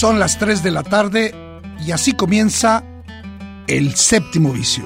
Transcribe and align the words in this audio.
Son 0.00 0.18
las 0.18 0.38
3 0.38 0.62
de 0.62 0.70
la 0.70 0.82
tarde 0.82 1.34
y 1.84 1.90
así 1.90 2.14
comienza 2.14 2.82
el 3.66 3.96
séptimo 3.96 4.50
vicio. 4.50 4.84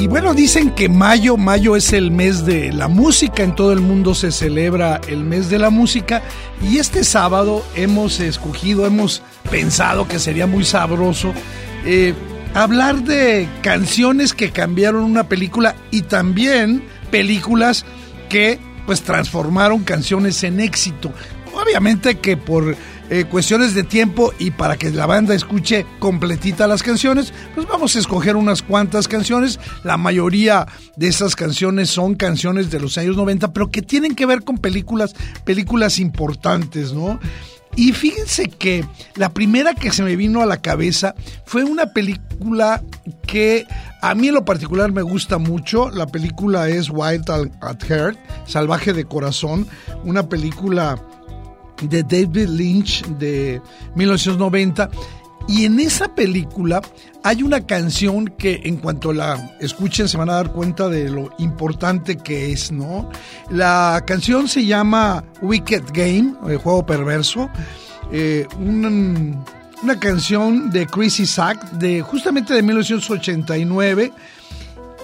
Y 0.00 0.06
bueno, 0.06 0.32
dicen 0.32 0.70
que 0.70 0.88
mayo, 0.88 1.36
mayo 1.36 1.76
es 1.76 1.92
el 1.92 2.10
mes 2.10 2.46
de 2.46 2.72
la 2.72 2.88
música, 2.88 3.42
en 3.42 3.54
todo 3.54 3.74
el 3.74 3.80
mundo 3.82 4.14
se 4.14 4.32
celebra 4.32 4.98
el 5.08 5.24
mes 5.24 5.50
de 5.50 5.58
la 5.58 5.68
música 5.68 6.22
y 6.62 6.78
este 6.78 7.04
sábado 7.04 7.62
hemos 7.74 8.18
escogido, 8.18 8.86
hemos 8.86 9.20
pensado 9.50 10.08
que 10.08 10.18
sería 10.18 10.46
muy 10.46 10.64
sabroso 10.64 11.34
eh, 11.84 12.14
hablar 12.56 13.04
de 13.04 13.48
canciones 13.62 14.32
que 14.32 14.50
cambiaron 14.50 15.04
una 15.04 15.28
película 15.28 15.76
y 15.90 16.02
también 16.02 16.82
películas 17.10 17.84
que 18.30 18.58
pues 18.86 19.02
transformaron 19.02 19.84
canciones 19.84 20.42
en 20.42 20.60
éxito. 20.60 21.12
Obviamente 21.52 22.18
que 22.18 22.36
por 22.36 22.74
eh, 23.10 23.24
cuestiones 23.24 23.74
de 23.74 23.82
tiempo 23.82 24.32
y 24.38 24.52
para 24.52 24.76
que 24.76 24.90
la 24.90 25.04
banda 25.04 25.34
escuche 25.34 25.84
completita 25.98 26.66
las 26.66 26.82
canciones, 26.82 27.32
pues 27.54 27.66
vamos 27.66 27.94
a 27.94 27.98
escoger 27.98 28.36
unas 28.36 28.62
cuantas 28.62 29.06
canciones. 29.06 29.60
La 29.84 29.98
mayoría 29.98 30.66
de 30.96 31.08
esas 31.08 31.36
canciones 31.36 31.90
son 31.90 32.14
canciones 32.14 32.70
de 32.70 32.80
los 32.80 32.96
años 32.96 33.16
90, 33.16 33.52
pero 33.52 33.70
que 33.70 33.82
tienen 33.82 34.14
que 34.14 34.24
ver 34.24 34.44
con 34.44 34.56
películas, 34.56 35.14
películas 35.44 35.98
importantes, 35.98 36.92
¿no? 36.92 37.20
Y 37.76 37.92
fíjense 37.92 38.48
que 38.48 38.84
la 39.16 39.28
primera 39.28 39.74
que 39.74 39.92
se 39.92 40.02
me 40.02 40.16
vino 40.16 40.42
a 40.42 40.46
la 40.46 40.56
cabeza 40.56 41.14
fue 41.44 41.62
una 41.62 41.92
película 41.92 42.82
que 43.26 43.66
a 44.00 44.14
mí 44.14 44.28
en 44.28 44.34
lo 44.34 44.46
particular 44.46 44.92
me 44.92 45.02
gusta 45.02 45.36
mucho. 45.36 45.90
La 45.90 46.06
película 46.06 46.70
es 46.70 46.88
Wild 46.90 47.30
at 47.60 47.82
Heart, 47.84 48.18
Salvaje 48.46 48.94
de 48.94 49.04
Corazón, 49.04 49.66
una 50.04 50.26
película 50.26 50.98
de 51.82 52.02
David 52.02 52.48
Lynch 52.48 53.04
de 53.18 53.60
1990 53.94 54.88
y 55.48 55.64
en 55.64 55.78
esa 55.78 56.14
película 56.14 56.82
hay 57.22 57.42
una 57.42 57.66
canción 57.66 58.28
que 58.28 58.62
en 58.64 58.76
cuanto 58.76 59.12
la 59.12 59.56
escuchen 59.60 60.08
se 60.08 60.16
van 60.16 60.30
a 60.30 60.34
dar 60.34 60.52
cuenta 60.52 60.88
de 60.88 61.08
lo 61.08 61.30
importante 61.38 62.16
que 62.16 62.52
es, 62.52 62.72
¿no? 62.72 63.10
La 63.50 64.02
canción 64.06 64.48
se 64.48 64.64
llama 64.64 65.24
Wicked 65.42 65.84
Game, 65.92 66.34
el 66.48 66.58
juego 66.58 66.84
perverso. 66.84 67.48
Eh, 68.12 68.46
una 68.58 70.00
canción 70.00 70.70
de 70.70 70.86
Chris 70.86 71.20
Isaac, 71.20 71.70
de 71.72 72.02
justamente 72.02 72.54
de 72.54 72.62
1989. 72.62 74.12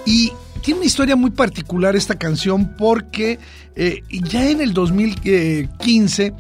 Y 0.06 0.32
tiene 0.60 0.80
una 0.80 0.86
historia 0.86 1.16
muy 1.16 1.30
particular 1.30 1.96
esta 1.96 2.16
canción 2.16 2.76
porque 2.76 3.38
eh, 3.74 4.02
ya 4.10 4.48
en 4.48 4.60
el 4.60 4.72
2015 4.74 6.34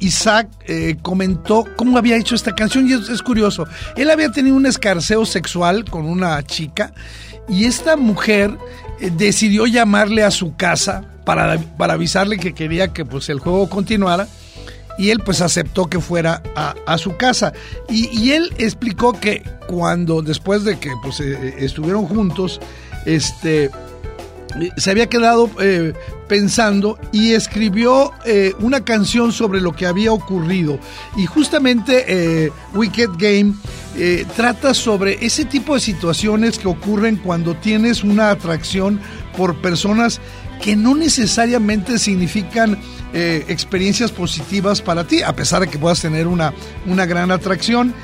Isaac 0.00 0.48
eh, 0.66 0.96
comentó 1.02 1.64
cómo 1.76 1.98
había 1.98 2.16
hecho 2.16 2.34
esta 2.34 2.54
canción 2.54 2.88
y 2.88 2.92
es, 2.92 3.22
curioso. 3.22 3.66
Él 3.96 4.10
había 4.10 4.30
tenido 4.30 4.56
un 4.56 4.66
escarceo 4.66 5.24
sexual 5.24 5.84
con 5.84 6.06
una 6.06 6.42
chica 6.42 6.92
y 7.48 7.64
esta 7.64 7.96
mujer 7.96 8.56
eh, 9.00 9.10
decidió 9.16 9.66
llamarle 9.66 10.22
a 10.22 10.30
su 10.30 10.56
casa 10.56 11.04
para, 11.24 11.58
para, 11.58 11.94
avisarle 11.94 12.38
que 12.38 12.54
quería 12.54 12.92
que 12.92 13.04
pues, 13.04 13.28
el 13.28 13.40
juego 13.40 13.68
continuara 13.68 14.28
y 14.98 15.10
él 15.10 15.20
pues 15.24 15.40
aceptó 15.40 15.86
que 15.86 16.00
fuera 16.00 16.42
a, 16.54 16.98
su 16.98 17.16
casa. 17.16 17.52
Y, 17.88 18.30
él 18.30 18.54
explicó 18.58 19.12
que 19.12 19.42
cuando, 19.66 20.22
después 20.22 20.64
de 20.64 20.78
que 20.78 20.90
pues 21.02 21.20
estuvieron 21.20 22.06
juntos, 22.06 22.60
este 23.06 23.70
se 24.76 24.90
había 24.90 25.08
quedado 25.08 25.50
eh, 25.60 25.92
pensando 26.28 26.98
y 27.12 27.32
escribió 27.32 28.12
eh, 28.24 28.54
una 28.60 28.84
canción 28.84 29.32
sobre 29.32 29.60
lo 29.60 29.72
que 29.72 29.86
había 29.86 30.12
ocurrido. 30.12 30.78
Y 31.16 31.26
justamente 31.26 32.04
eh, 32.08 32.50
Wicked 32.74 33.10
Game 33.18 33.54
trata 34.36 34.74
sobre 34.74 35.24
ese 35.24 35.46
tipo 35.46 35.72
de 35.72 35.80
situaciones 35.80 36.58
que 36.58 36.68
ocurren 36.68 37.16
cuando 37.16 37.56
tienes 37.56 38.04
una 38.04 38.28
atracción 38.28 39.00
por 39.38 39.56
personas 39.62 40.20
que 40.62 40.76
no 40.76 40.94
necesariamente 40.94 41.98
significan 41.98 42.78
experiencias 43.14 44.12
positivas 44.12 44.82
para 44.82 45.06
ti, 45.06 45.22
a 45.22 45.34
pesar 45.34 45.62
de 45.62 45.68
que 45.68 45.78
puedas 45.78 46.02
tener 46.02 46.26
una, 46.26 46.52
una 46.84 47.06
gran 47.06 47.30
atracción. 47.30 47.94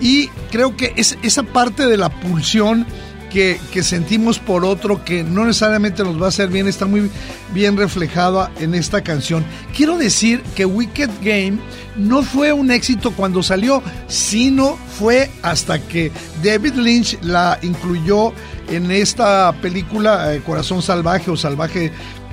Y 0.00 0.28
creo 0.52 0.76
que 0.76 0.92
es 0.96 1.18
esa 1.24 1.42
parte 1.42 1.88
de 1.88 1.96
la 1.96 2.10
pulsión 2.20 2.86
que, 3.30 3.58
sentimos 3.82 4.38
por 4.38 4.64
otro 4.64 5.04
que 5.04 5.24
no 5.24 5.46
necesariamente 5.46 6.04
nos 6.04 6.20
va 6.20 6.26
a 6.26 6.28
hacer 6.28 6.50
bien 6.50 6.68
está 6.68 6.84
muy 6.84 7.10
bien 7.54 7.76
reflejada 7.76 8.50
en 8.58 8.74
esta 8.74 9.02
canción. 9.02 9.44
Quiero 9.74 9.96
decir 9.96 10.42
que 10.54 10.66
Wicked 10.66 11.08
Game 11.22 11.58
no 11.96 12.22
fue 12.22 12.52
un 12.52 12.70
éxito 12.70 13.12
cuando 13.12 13.42
salió, 13.42 13.82
sino 14.08 14.76
fue 14.98 15.30
hasta 15.42 15.78
que 15.80 16.12
David 16.42 16.74
Lynch 16.74 17.18
la 17.22 17.58
incluyó 17.62 18.32
en 18.68 18.90
esta 18.90 19.52
película 19.62 20.34
eh, 20.34 20.42
Corazón 20.44 20.82
Salvaje 20.82 21.30
o 21.30 21.36
Salvaje 21.36 21.92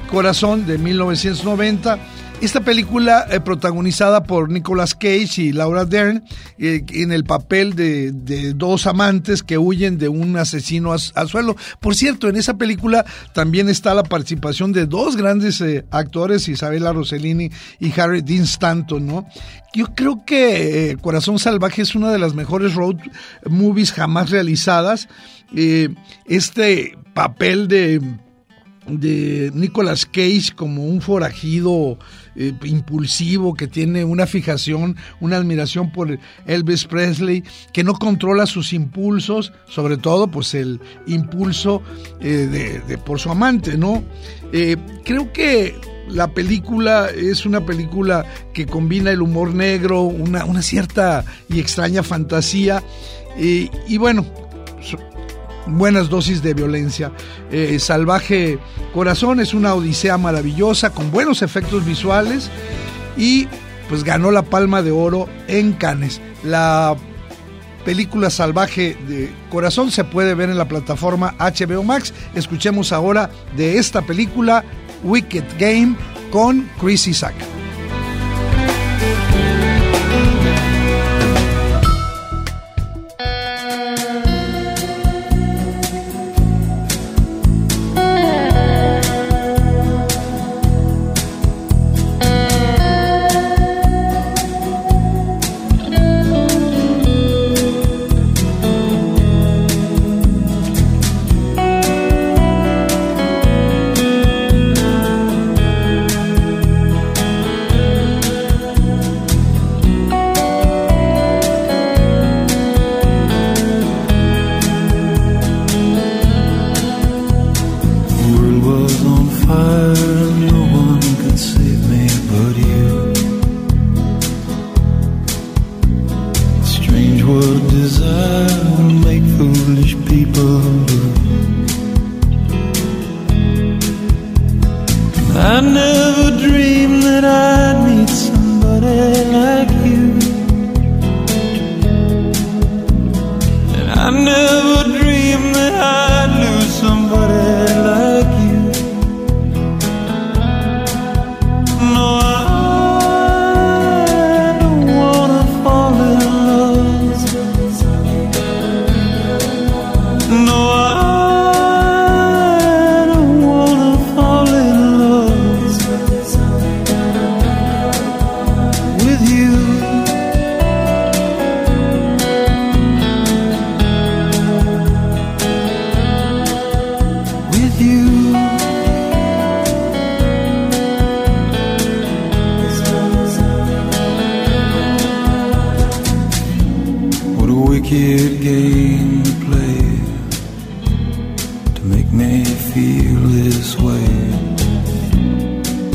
Corazón 0.10 0.66
de 0.66 0.78
1990 0.78 2.00
esta 2.40 2.62
película 2.62 3.26
eh, 3.32 3.40
protagonizada 3.40 4.24
por 4.24 4.52
Nicolas 4.52 4.94
Cage 4.94 5.42
y 5.42 5.54
Laura 5.54 5.86
Dern 5.86 6.24
eh, 6.60 6.84
en 6.90 7.12
el 7.12 7.24
papel 7.24 7.74
de, 7.74 8.12
dos 8.54 8.86
amantes 8.86 9.42
que 9.42 9.58
huyen 9.58 9.98
de 9.98 10.08
un 10.08 10.38
asesino 10.38 10.94
al 10.94 11.30
suelo. 11.30 11.56
Por 11.80 11.96
cierto, 11.96 12.30
en 12.30 12.36
esa 12.36 12.58
película 12.58 13.06
también 13.34 13.70
está 13.70 13.96
la 13.96 14.04
participación 14.04 14.72
de 14.72 14.86
dos 14.86 15.16
grandes 15.16 15.60
eh, 15.62 15.86
actores, 15.90 16.48
Isabella 16.48 16.94
Rossellini 16.94 17.50
y 17.80 18.00
Harry 18.00 18.22
Dean 18.22 18.44
Stanton, 18.44 19.06
¿no? 19.06 19.28
Yo 19.74 19.88
creo 19.96 20.24
que 20.26 20.98
Corazón 21.02 21.40
Salvaje 21.40 21.82
es 21.82 21.96
una 21.96 22.12
de 22.12 22.20
las 22.20 22.34
mejores 22.34 22.76
road 22.76 22.98
movies 23.48 23.92
jamás 23.92 24.30
realizadas. 24.30 25.08
este 26.26 26.98
papel 27.14 27.68
de 27.68 28.02
de 28.88 29.52
Nicolas 29.54 30.06
Cage 30.06 30.54
como 30.56 30.86
un 30.86 31.02
forajido 31.02 31.98
eh, 32.40 32.54
impulsivo 32.66 33.56
que 33.56 33.68
tiene 33.68 34.06
una 34.06 34.28
fijación, 34.28 34.96
una 35.20 35.38
admiración 35.38 35.92
por 35.92 36.20
Elvis 36.46 36.86
Presley, 36.86 37.44
que 37.74 37.84
no 37.84 37.94
controla 37.94 38.46
sus 38.46 38.74
impulsos, 38.74 39.54
sobre 39.68 39.98
todo 39.98 40.28
pues 40.28 40.54
el 40.54 40.80
impulso 41.08 41.82
eh, 42.22 42.82
de, 42.88 42.98
por 43.00 43.20
su 43.20 43.32
amante, 43.32 43.76
¿no? 43.76 44.04
Eh, 44.54 44.78
creo 45.04 45.34
que 45.34 45.76
la 46.10 46.28
película 46.28 47.10
es 47.10 47.46
una 47.46 47.66
película 47.66 48.24
que 48.54 48.68
combina 48.68 49.10
el 49.10 49.24
humor 49.24 49.56
negro, 49.56 50.04
una, 50.04 50.46
una 50.46 50.62
cierta 50.62 51.26
y 51.50 51.60
extraña 51.60 52.04
fantasía, 52.04 52.84
y 53.40 53.98
bueno, 53.98 54.26
buenas 55.68 56.10
dosis 56.10 56.42
de 56.42 56.54
violencia. 56.54 57.12
Eh, 57.52 57.80
Salvaje 57.80 58.60
Corazón 58.94 59.40
es 59.40 59.54
una 59.54 59.74
odisea 59.74 60.18
maravillosa 60.18 60.92
con 60.92 61.12
buenos 61.12 61.42
efectos 61.42 61.86
visuales 61.86 62.50
y 63.16 63.48
pues 63.90 64.04
ganó 64.04 64.32
la 64.32 64.44
Palma 64.44 64.82
de 64.82 64.92
Oro 64.92 65.28
en 65.48 65.74
Cannes. 65.74 66.22
La 66.44 66.96
película 67.86 68.30
Salvaje 68.30 68.98
de 69.08 69.32
Corazón 69.50 69.92
se 69.92 70.04
puede 70.04 70.34
ver 70.34 70.50
en 70.50 70.58
la 70.58 70.68
plataforma 70.68 71.36
HBO 71.40 71.84
Max. 71.84 72.14
Escuchemos 72.36 72.92
ahora 72.92 73.30
de 73.56 73.78
esta 73.78 74.02
película 74.02 74.64
Wicked 75.04 75.46
Game 75.58 75.96
con 76.32 76.70
Chris 76.80 77.08
Isaac. 77.08 77.36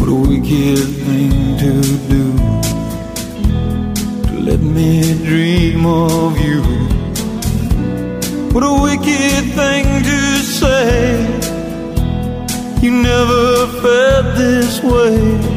What 0.03 0.11
a 0.11 0.15
wicked 0.15 0.79
thing 1.07 1.31
to 1.59 1.81
do 2.09 2.37
to 4.27 4.41
let 4.41 4.59
me 4.59 5.01
dream 5.25 5.87
of 5.87 6.37
you. 6.41 6.61
What 8.53 8.65
a 8.65 8.83
wicked 8.83 9.45
thing 9.55 10.03
to 10.03 10.39
say. 10.59 11.23
You 12.83 12.91
never 12.91 13.69
felt 13.81 14.37
this 14.37 14.83
way. 14.83 15.52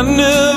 I 0.00 0.02
never 0.02 0.49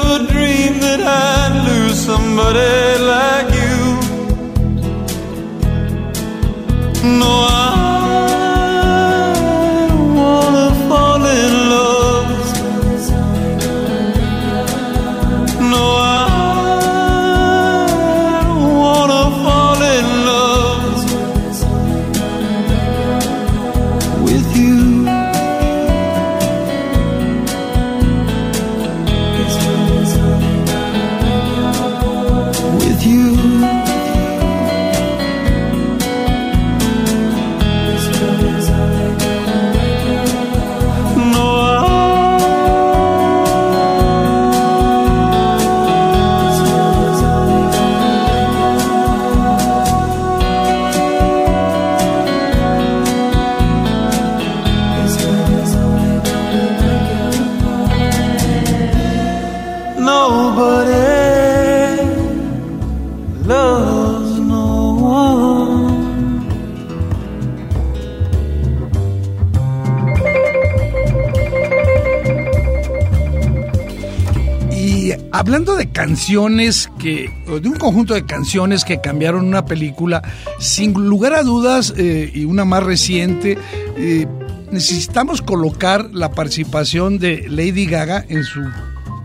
que, 76.99 77.29
de 77.47 77.69
un 77.69 77.75
conjunto 77.77 78.13
de 78.13 78.25
canciones 78.25 78.83
que 78.85 78.99
cambiaron 79.01 79.45
una 79.45 79.65
película, 79.65 80.21
sin 80.59 80.93
lugar 80.93 81.33
a 81.33 81.43
dudas, 81.43 81.93
eh, 81.97 82.31
y 82.33 82.45
una 82.45 82.65
más 82.65 82.83
reciente, 82.83 83.57
eh, 83.97 84.25
necesitamos 84.71 85.41
colocar 85.41 86.09
la 86.13 86.31
participación 86.31 87.19
de 87.19 87.45
Lady 87.49 87.85
Gaga 87.85 88.25
en 88.27 88.43
su 88.43 88.61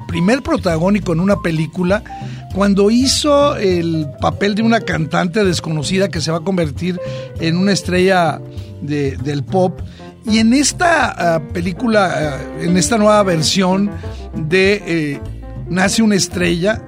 primer 0.06 0.42
protagónico 0.42 1.12
en 1.12 1.20
una 1.20 1.40
película, 1.40 2.02
cuando 2.54 2.90
hizo 2.90 3.56
el 3.56 4.06
papel 4.20 4.54
de 4.54 4.62
una 4.62 4.80
cantante 4.80 5.44
desconocida 5.44 6.08
que 6.08 6.20
se 6.20 6.30
va 6.30 6.38
a 6.38 6.40
convertir 6.40 6.98
en 7.40 7.56
una 7.56 7.72
estrella 7.72 8.40
de- 8.80 9.16
del 9.18 9.44
pop. 9.44 9.80
Y 10.24 10.38
en 10.38 10.52
esta 10.52 11.36
ah, 11.36 11.40
película, 11.52 12.38
ah, 12.40 12.62
en 12.62 12.76
esta 12.76 12.98
nueva 12.98 13.22
versión 13.22 13.90
de 14.34 14.82
eh, 14.86 15.20
Nace 15.70 16.02
una 16.02 16.14
estrella, 16.14 16.82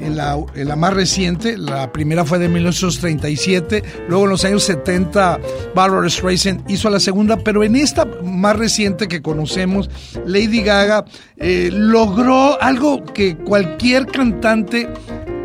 en 0.00 0.16
la, 0.16 0.76
más 0.76 0.94
reciente, 0.94 1.56
la 1.56 1.92
primera 1.92 2.24
fue 2.24 2.38
de 2.38 2.48
1937, 2.48 3.82
luego 4.08 4.24
en 4.24 4.30
los 4.30 4.44
años 4.44 4.64
70 4.64 5.40
Barbara 5.74 6.08
Streisand 6.08 6.70
hizo 6.70 6.90
la 6.90 7.00
segunda, 7.00 7.36
pero 7.36 7.64
en 7.64 7.76
esta 7.76 8.04
más 8.22 8.56
reciente 8.56 9.08
que 9.08 9.22
conocemos, 9.22 9.90
Lady 10.26 10.62
Gaga 10.62 11.04
eh, 11.36 11.70
logró 11.72 12.60
algo 12.60 13.04
que 13.04 13.36
cualquier 13.36 14.06
cantante 14.06 14.88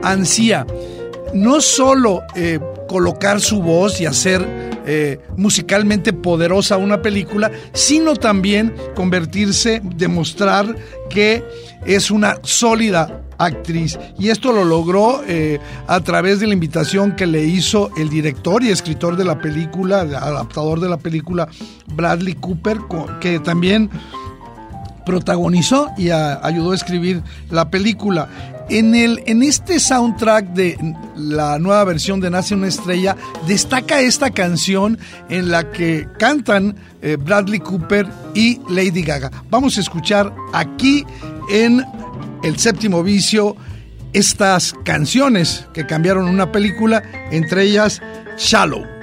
ansía, 0.03 0.65
no 1.33 1.61
solo 1.61 2.21
eh, 2.35 2.59
colocar 2.87 3.41
su 3.41 3.61
voz 3.61 3.99
y 4.01 4.05
hacer 4.05 4.72
eh, 4.85 5.19
musicalmente 5.37 6.13
poderosa 6.13 6.77
una 6.77 7.01
película, 7.01 7.51
sino 7.73 8.15
también 8.15 8.73
convertirse, 8.95 9.81
demostrar 9.95 10.75
que 11.09 11.43
es 11.85 12.11
una 12.11 12.37
sólida 12.43 13.21
actriz. 13.37 13.97
Y 14.19 14.29
esto 14.29 14.51
lo 14.51 14.63
logró 14.63 15.23
eh, 15.27 15.59
a 15.87 15.99
través 16.01 16.39
de 16.39 16.47
la 16.47 16.53
invitación 16.53 17.15
que 17.15 17.25
le 17.25 17.43
hizo 17.43 17.91
el 17.97 18.09
director 18.09 18.63
y 18.63 18.69
escritor 18.69 19.15
de 19.15 19.25
la 19.25 19.39
película, 19.39 20.01
adaptador 20.01 20.79
de 20.79 20.89
la 20.89 20.97
película, 20.97 21.47
Bradley 21.95 22.35
Cooper, 22.35 22.79
que 23.19 23.39
también 23.39 23.89
protagonizó 25.05 25.89
y 25.97 26.09
ayudó 26.09 26.71
a 26.71 26.75
escribir 26.75 27.21
la 27.49 27.69
película. 27.69 28.27
En, 28.69 28.95
el, 28.95 29.21
en 29.25 29.43
este 29.43 29.79
soundtrack 29.79 30.53
de 30.53 30.95
la 31.15 31.59
nueva 31.59 31.83
versión 31.83 32.19
de 32.19 32.29
Nace 32.29 32.55
una 32.55 32.67
estrella, 32.67 33.15
destaca 33.47 33.99
esta 33.99 34.31
canción 34.31 34.97
en 35.29 35.49
la 35.49 35.71
que 35.71 36.07
cantan 36.17 36.75
eh, 37.01 37.17
Bradley 37.17 37.59
Cooper 37.59 38.07
y 38.33 38.59
Lady 38.69 39.03
Gaga. 39.03 39.31
Vamos 39.49 39.77
a 39.77 39.81
escuchar 39.81 40.33
aquí 40.53 41.05
en 41.51 41.83
El 42.43 42.57
séptimo 42.57 43.03
vicio 43.03 43.55
estas 44.13 44.73
canciones 44.85 45.65
que 45.73 45.85
cambiaron 45.85 46.27
una 46.27 46.51
película, 46.51 47.03
entre 47.31 47.63
ellas 47.63 48.01
Shallow. 48.37 49.02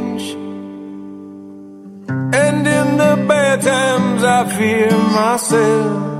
I 4.33 4.47
fear 4.57 4.89
myself. 5.17 6.11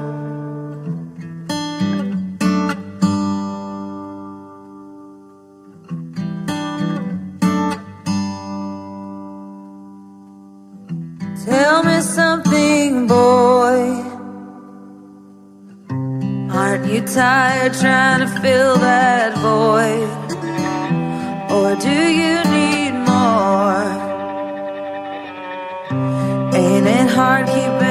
Tell 11.46 11.84
me 11.84 12.02
something, 12.02 13.08
boy. 13.08 13.80
Aren't 16.52 16.86
you 16.92 17.02
tired 17.08 17.74
trying 17.76 18.20
to 18.20 18.30
fill 18.42 18.76
that 18.90 19.38
void? 19.38 20.12
Or 21.56 21.76
do 21.88 21.98
you 22.22 22.36
need 22.56 22.94
more? 23.12 23.88
Ain't 26.54 26.88
it 26.88 27.10
hard 27.16 27.48
keeping 27.48 27.91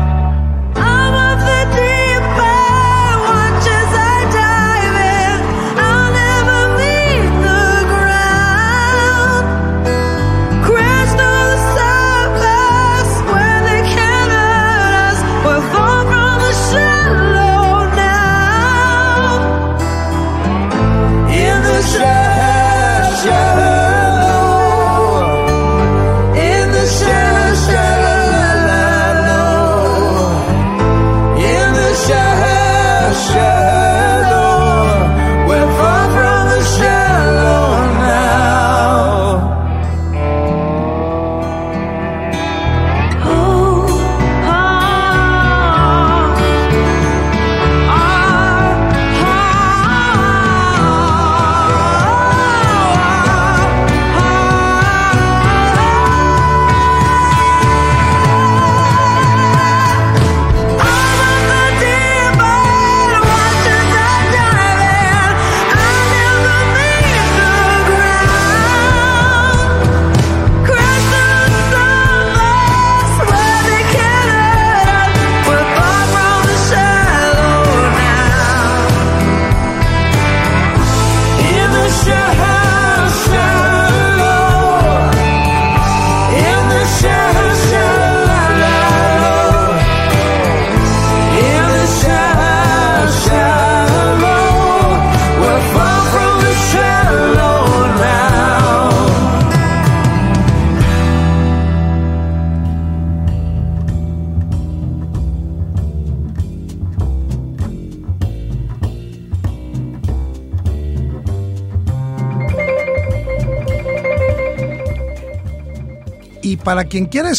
Quien 116.91 117.05
quiera 117.05 117.31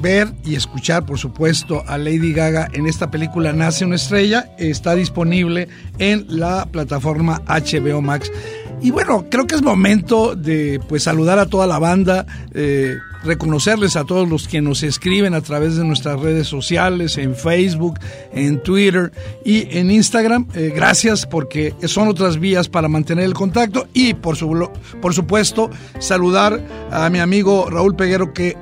ver 0.00 0.32
y 0.44 0.56
escuchar, 0.56 1.06
por 1.06 1.16
supuesto, 1.16 1.84
a 1.86 1.96
Lady 1.96 2.32
Gaga 2.32 2.68
en 2.72 2.86
esta 2.86 3.08
película 3.08 3.52
Nace 3.52 3.84
una 3.84 3.94
estrella, 3.94 4.50
está 4.58 4.96
disponible 4.96 5.68
en 5.98 6.26
la 6.28 6.66
plataforma 6.66 7.40
HBO 7.46 8.02
Max. 8.02 8.30
Y 8.82 8.90
bueno, 8.90 9.26
creo 9.30 9.46
que 9.46 9.54
es 9.54 9.62
momento 9.62 10.34
de 10.34 10.80
pues 10.88 11.04
saludar 11.04 11.38
a 11.38 11.46
toda 11.46 11.68
la 11.68 11.78
banda, 11.78 12.26
eh, 12.52 12.96
reconocerles 13.22 13.96
a 13.96 14.04
todos 14.04 14.28
los 14.28 14.48
que 14.48 14.60
nos 14.60 14.82
escriben 14.82 15.34
a 15.34 15.40
través 15.40 15.76
de 15.76 15.84
nuestras 15.84 16.20
redes 16.20 16.48
sociales, 16.48 17.16
en 17.16 17.36
Facebook, 17.36 17.98
en 18.34 18.60
Twitter 18.62 19.12
y 19.44 19.78
en 19.78 19.90
Instagram. 19.90 20.48
Eh, 20.54 20.72
gracias 20.74 21.26
porque 21.26 21.74
son 21.84 22.08
otras 22.08 22.38
vías 22.38 22.68
para 22.68 22.88
mantener 22.88 23.24
el 23.24 23.34
contacto 23.34 23.86
y 23.94 24.14
por, 24.14 24.36
por 25.00 25.14
supuesto 25.14 25.70
saludar 26.00 26.60
a 26.90 27.08
mi 27.08 27.20
amigo 27.20 27.70
Raúl 27.70 27.96
Peguero 27.96 28.34
que 28.34 28.56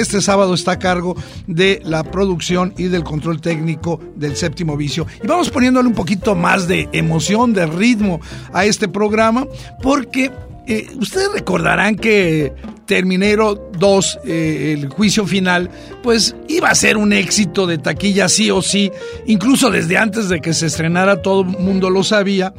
este 0.00 0.20
sábado 0.20 0.54
está 0.54 0.72
a 0.72 0.78
cargo 0.78 1.16
de 1.46 1.80
la 1.84 2.04
producción 2.04 2.74
y 2.76 2.84
del 2.84 3.04
control 3.04 3.40
técnico 3.40 4.00
del 4.14 4.36
séptimo 4.36 4.76
vicio. 4.76 5.06
Y 5.22 5.26
vamos 5.26 5.50
poniéndole 5.50 5.88
un 5.88 5.94
poquito 5.94 6.34
más 6.34 6.68
de 6.68 6.88
emoción, 6.92 7.52
de 7.52 7.66
ritmo 7.66 8.20
a 8.52 8.64
este 8.64 8.88
programa, 8.88 9.46
porque 9.82 10.30
eh, 10.66 10.88
ustedes 10.98 11.32
recordarán 11.32 11.96
que 11.96 12.52
Terminero 12.86 13.70
2, 13.78 14.20
eh, 14.24 14.76
el 14.78 14.88
juicio 14.88 15.26
final, 15.26 15.70
pues 16.02 16.36
iba 16.48 16.68
a 16.68 16.74
ser 16.74 16.96
un 16.96 17.12
éxito 17.12 17.66
de 17.66 17.78
taquilla 17.78 18.28
sí 18.28 18.50
o 18.50 18.62
sí, 18.62 18.92
incluso 19.26 19.70
desde 19.70 19.98
antes 19.98 20.28
de 20.28 20.40
que 20.40 20.54
se 20.54 20.66
estrenara 20.66 21.20
todo 21.20 21.40
el 21.42 21.48
mundo 21.48 21.90
lo 21.90 22.04
sabía. 22.04 22.54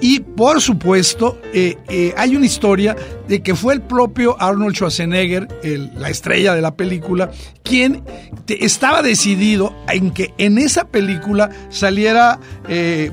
Y 0.00 0.20
por 0.20 0.60
supuesto, 0.60 1.38
eh, 1.52 1.76
eh, 1.88 2.14
hay 2.16 2.34
una 2.34 2.46
historia 2.46 2.96
de 3.28 3.40
que 3.42 3.54
fue 3.54 3.74
el 3.74 3.82
propio 3.82 4.36
Arnold 4.40 4.74
Schwarzenegger, 4.74 5.46
la 5.96 6.10
estrella 6.10 6.54
de 6.54 6.60
la 6.60 6.74
película, 6.74 7.30
quien 7.62 8.02
estaba 8.48 9.02
decidido 9.02 9.74
en 9.88 10.10
que 10.10 10.34
en 10.38 10.58
esa 10.58 10.88
película 10.88 11.50
saliera 11.68 12.40
eh, 12.68 13.12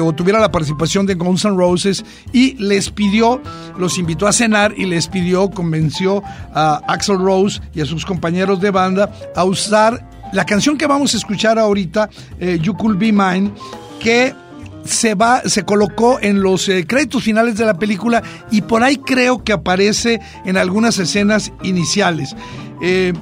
o 0.00 0.12
tuviera 0.14 0.40
la 0.40 0.50
participación 0.50 1.06
de 1.06 1.14
Guns 1.14 1.44
N' 1.44 1.56
Roses 1.56 2.04
y 2.32 2.54
les 2.54 2.90
pidió, 2.90 3.40
los 3.78 3.96
invitó 3.98 4.26
a 4.26 4.32
cenar 4.32 4.74
y 4.76 4.86
les 4.86 5.06
pidió, 5.06 5.48
convenció 5.50 6.24
a 6.52 6.80
Axel 6.88 7.18
Rose 7.18 7.60
y 7.72 7.82
a 7.82 7.86
sus 7.86 8.04
compañeros 8.04 8.60
de 8.60 8.70
banda 8.70 9.12
a 9.34 9.44
usar 9.44 10.10
la 10.32 10.44
canción 10.44 10.76
que 10.76 10.88
vamos 10.88 11.14
a 11.14 11.18
escuchar 11.18 11.56
ahorita, 11.56 12.10
You 12.40 12.76
Could 12.76 12.98
Be 12.98 13.12
Mine, 13.12 13.52
que 14.00 14.34
se 14.86 15.14
va, 15.14 15.42
se 15.46 15.64
colocó 15.64 16.18
en 16.20 16.42
los 16.42 16.68
eh, 16.68 16.86
créditos 16.86 17.22
finales 17.22 17.56
de 17.56 17.64
la 17.64 17.78
película 17.78 18.22
y 18.50 18.62
por 18.62 18.82
ahí 18.82 18.96
creo 18.96 19.42
que 19.44 19.52
aparece 19.52 20.20
en 20.44 20.56
algunas 20.56 20.98
escenas 20.98 21.52
iniciales. 21.62 22.34
Eh, 22.82 23.12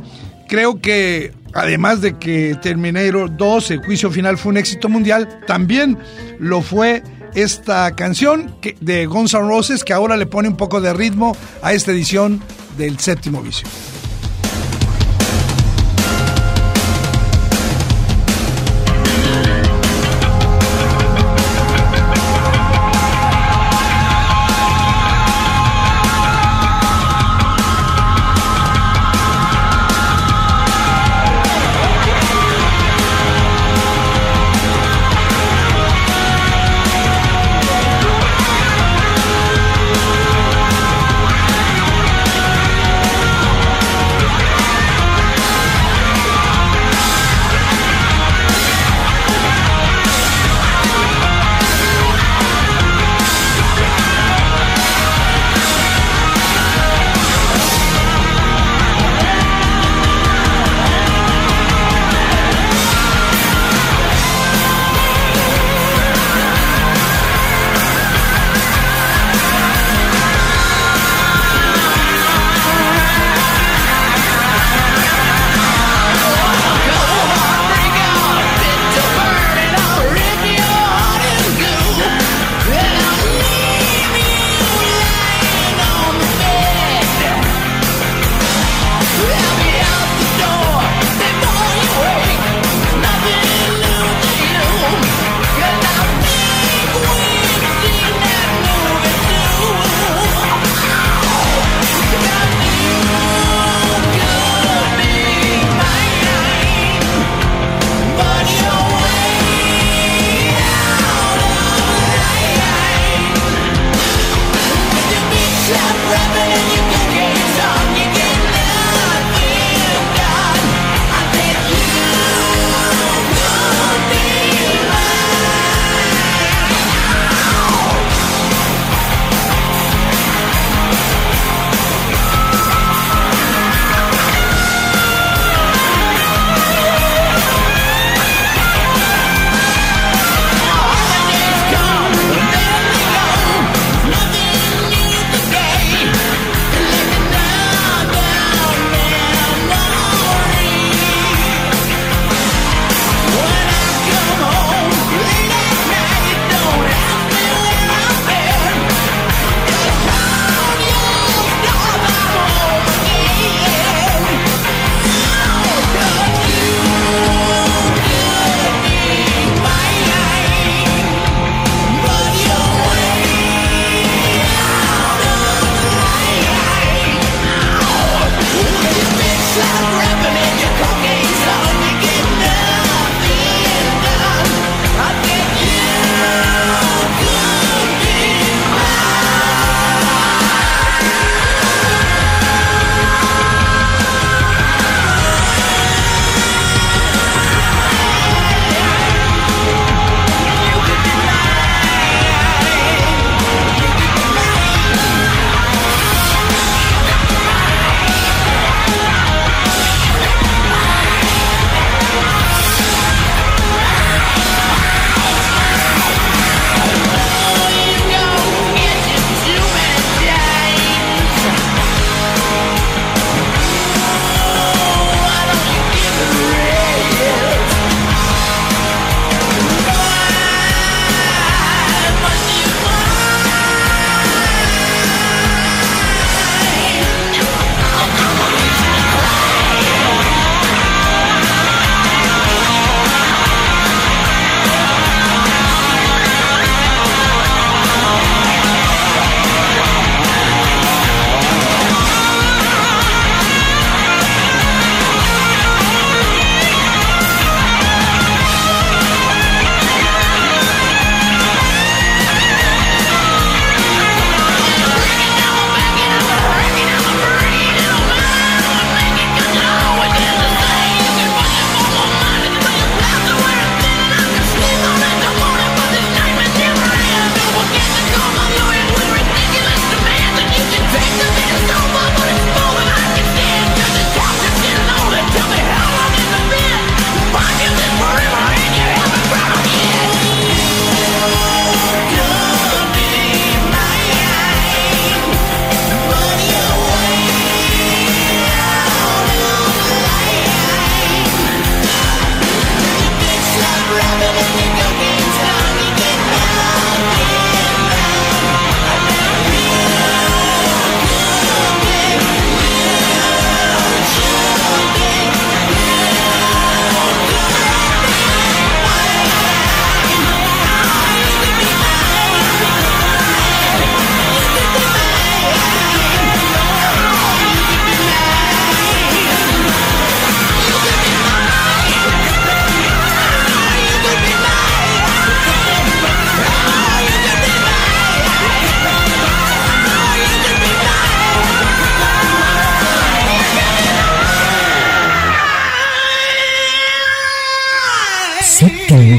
creo 0.49 0.81
que 0.81 1.33
además 1.53 2.01
de 2.01 2.19
que 2.19 2.57
Terminator 2.61 3.37
2, 3.37 3.71
el 3.73 3.85
juicio 3.85 4.11
final 4.11 4.39
fue 4.39 4.51
un 4.51 4.59
éxito 4.59 4.89
mundial, 4.89 5.41
también 5.47 5.99
lo 6.39 6.63
fue 6.63 7.03
esta 7.35 7.95
canción 7.97 8.55
de 8.81 9.07
Guns 9.07 9.35
N' 9.35 9.49
Roses 9.49 9.85
que 9.85 9.93
ahora 9.93 10.17
le 10.17 10.27
pone 10.27 10.49
un 10.49 10.57
poco 10.57 10.81
de 10.81 10.93
ritmo 10.93 11.37
a 11.63 11.73
esta 11.73 11.93
edición 11.93 12.41
del 12.77 12.99
séptimo 12.99 13.43
vicio. 13.43 13.67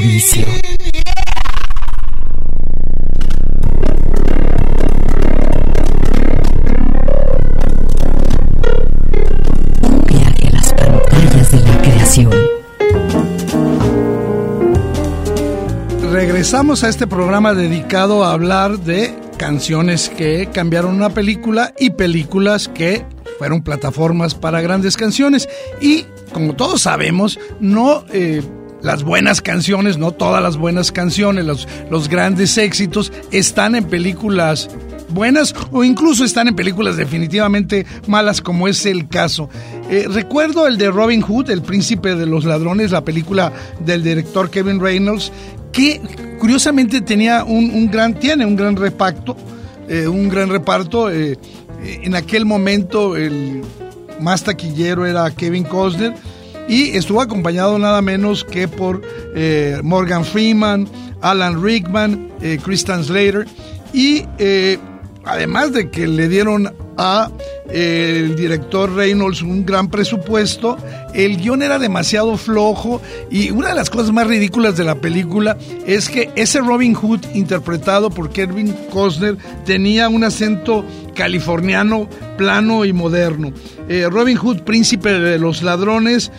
Vicio. 0.00 0.46
Las 10.52 10.72
pantallas 10.72 11.50
de 11.50 11.60
la 11.60 11.82
creación. 11.82 12.30
Regresamos 16.12 16.84
a 16.84 16.88
este 16.88 17.06
programa 17.06 17.54
dedicado 17.54 18.24
a 18.24 18.32
hablar 18.32 18.78
de 18.78 19.14
canciones 19.36 20.08
que 20.08 20.48
cambiaron 20.52 20.94
una 20.94 21.10
película 21.10 21.74
y 21.78 21.90
películas 21.90 22.68
que 22.68 23.04
fueron 23.38 23.62
plataformas 23.62 24.34
para 24.34 24.60
grandes 24.60 24.96
canciones. 24.96 25.48
Y 25.80 26.06
como 26.32 26.54
todos 26.54 26.82
sabemos, 26.82 27.38
no 27.60 28.04
eh, 28.12 28.42
las 28.82 29.02
buenas 29.02 29.40
canciones, 29.40 29.98
no 29.98 30.12
todas 30.12 30.42
las 30.42 30.56
buenas 30.56 30.92
canciones, 30.92 31.44
los, 31.44 31.66
los 31.90 32.08
grandes 32.08 32.56
éxitos 32.58 33.12
están 33.30 33.74
en 33.74 33.84
películas 33.84 34.68
buenas 35.08 35.54
o 35.72 35.84
incluso 35.84 36.24
están 36.24 36.48
en 36.48 36.56
películas 36.56 36.96
definitivamente 36.96 37.86
malas 38.06 38.40
como 38.40 38.68
es 38.68 38.86
el 38.86 39.08
caso. 39.08 39.48
Eh, 39.90 40.06
recuerdo 40.08 40.66
el 40.66 40.78
de 40.78 40.90
Robin 40.90 41.20
Hood, 41.22 41.50
El 41.50 41.62
príncipe 41.62 42.14
de 42.14 42.26
los 42.26 42.44
ladrones, 42.44 42.90
la 42.90 43.04
película 43.04 43.52
del 43.80 44.02
director 44.02 44.50
Kevin 44.50 44.80
Reynolds, 44.80 45.32
que 45.72 46.00
curiosamente 46.38 47.00
tenía 47.00 47.44
un, 47.44 47.90
gran, 47.90 48.14
tiene 48.14 48.46
un 48.46 48.56
gran 48.56 48.76
reparto, 48.76 49.36
eh, 49.88 50.08
un 50.08 50.28
gran 50.28 50.48
reparto. 50.48 51.10
Eh, 51.10 51.38
en 51.82 52.14
aquel 52.14 52.46
momento 52.46 53.16
el 53.16 53.62
más 54.20 54.42
taquillero 54.42 55.06
era 55.06 55.30
Kevin 55.30 55.64
Costner 55.64 56.14
y 56.68 56.96
estuvo 56.96 57.20
acompañado 57.20 57.78
nada 57.78 58.02
menos 58.02 58.44
que 58.44 58.68
por 58.68 59.02
Morgan 59.82 60.24
Freeman, 60.24 60.88
Alan 61.20 61.62
Rickman, 61.62 62.30
Kristen 62.64 63.04
Slater. 63.04 63.46
Y 63.92 64.24
además 65.26 65.72
de 65.72 65.90
que 65.90 66.06
le 66.06 66.28
dieron 66.28 66.72
a 66.96 67.30
eh, 67.68 68.22
el 68.24 68.36
director 68.36 68.94
Reynolds 68.94 69.42
un 69.42 69.66
gran 69.66 69.90
presupuesto, 69.90 70.78
el 71.14 71.36
guion 71.36 71.62
era 71.62 71.78
demasiado 71.78 72.36
flojo 72.36 73.02
y 73.30 73.50
una 73.50 73.68
de 73.68 73.74
las 73.74 73.90
cosas 73.90 74.12
más 74.12 74.26
ridículas 74.26 74.76
de 74.76 74.84
la 74.84 74.94
película 74.94 75.58
es 75.86 76.08
que 76.08 76.30
ese 76.36 76.60
Robin 76.60 76.94
Hood 76.94 77.20
interpretado 77.34 78.08
por 78.08 78.30
Kevin 78.30 78.74
Costner 78.90 79.36
tenía 79.64 80.08
un 80.08 80.24
acento 80.24 80.84
californiano 81.14 82.08
plano 82.38 82.84
y 82.84 82.92
moderno. 82.92 83.52
Eh, 83.88 84.06
Robin 84.10 84.36
Hood, 84.36 84.60
príncipe 84.60 85.12
de 85.18 85.38
los 85.38 85.62
ladrones, 85.62 86.30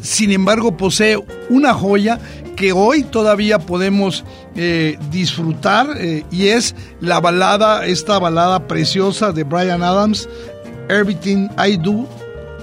sin 0.00 0.32
embargo 0.32 0.76
posee 0.76 1.18
una 1.48 1.72
joya 1.72 2.20
que 2.54 2.72
hoy 2.72 3.02
todavía 3.04 3.58
podemos 3.58 4.24
eh, 4.56 4.98
disfrutar 5.10 5.88
eh, 5.98 6.24
y 6.30 6.48
es 6.48 6.74
la 7.00 7.20
balada, 7.20 7.86
esta 7.86 8.18
balada 8.18 8.66
preciosa 8.66 9.32
de 9.32 9.44
Brian 9.44 9.82
Adams, 9.82 10.28
Everything 10.88 11.48
I 11.58 11.76
Do, 11.76 12.08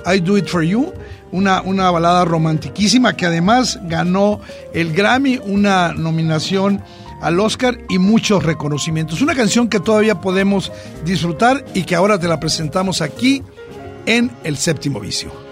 I 0.05 0.19
Do 0.19 0.37
It 0.37 0.47
For 0.47 0.63
You, 0.63 0.93
una, 1.31 1.61
una 1.61 1.91
balada 1.91 2.25
romantiquísima 2.25 3.15
que 3.15 3.25
además 3.25 3.79
ganó 3.83 4.41
el 4.73 4.93
Grammy, 4.93 5.39
una 5.43 5.93
nominación 5.93 6.83
al 7.21 7.39
Oscar 7.39 7.77
y 7.89 7.99
muchos 7.99 8.43
reconocimientos. 8.43 9.21
Una 9.21 9.35
canción 9.35 9.69
que 9.69 9.79
todavía 9.79 10.19
podemos 10.21 10.71
disfrutar 11.05 11.63
y 11.73 11.83
que 11.83 11.95
ahora 11.95 12.19
te 12.19 12.27
la 12.27 12.39
presentamos 12.39 13.01
aquí 13.01 13.43
en 14.05 14.31
El 14.43 14.57
Séptimo 14.57 14.99
Vicio. 14.99 15.50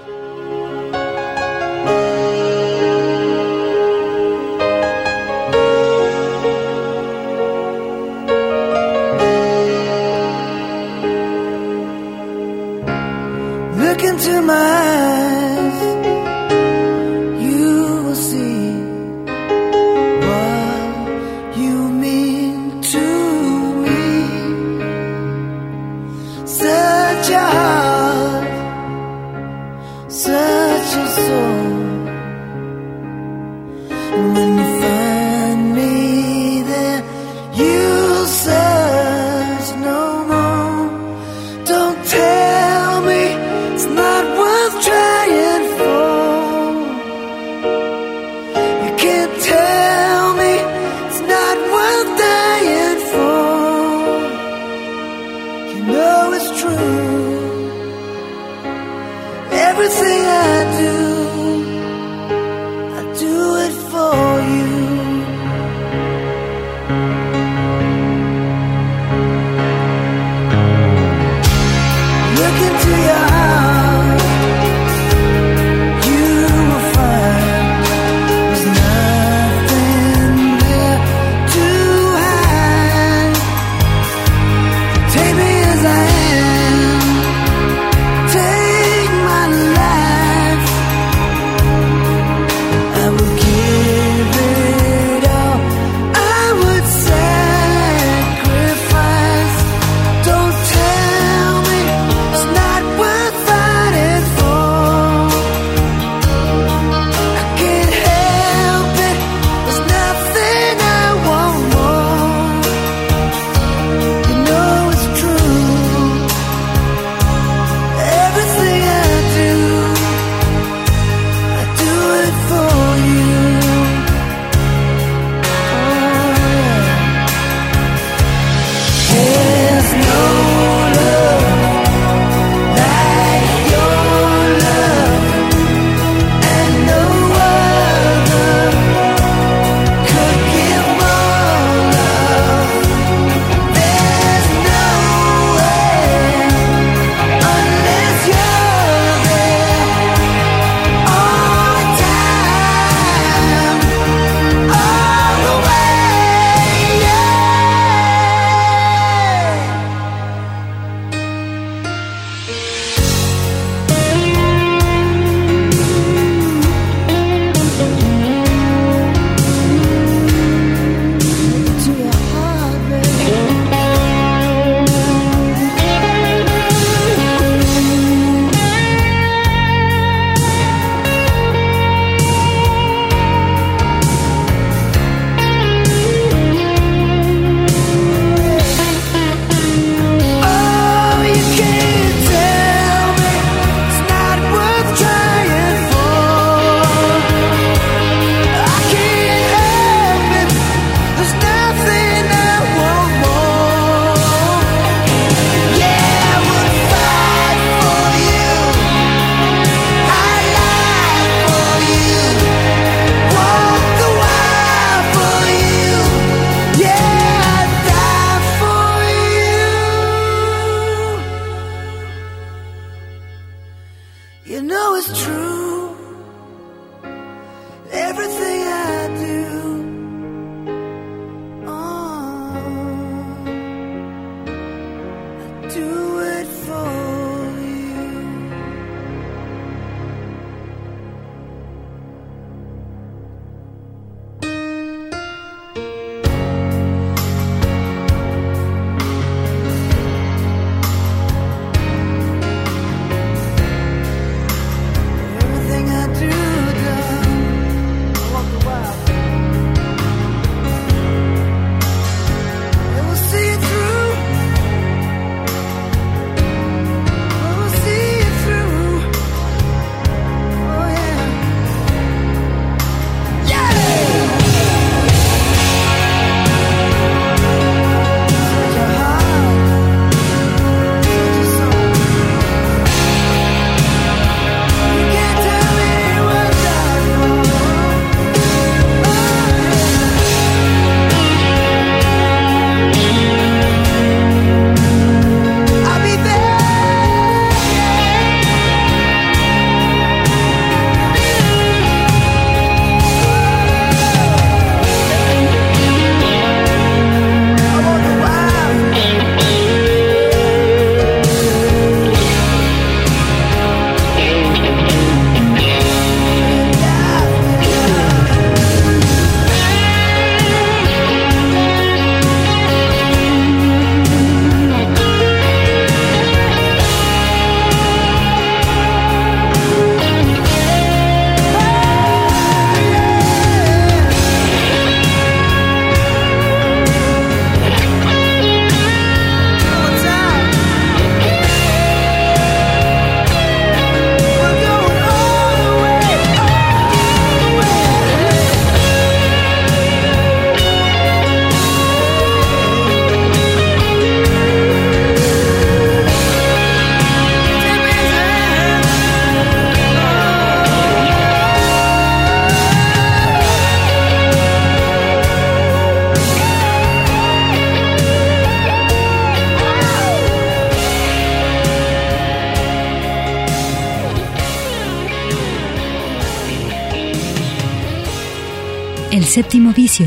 El 379.12 379.26
séptimo 379.26 379.74
vicio. 379.74 380.06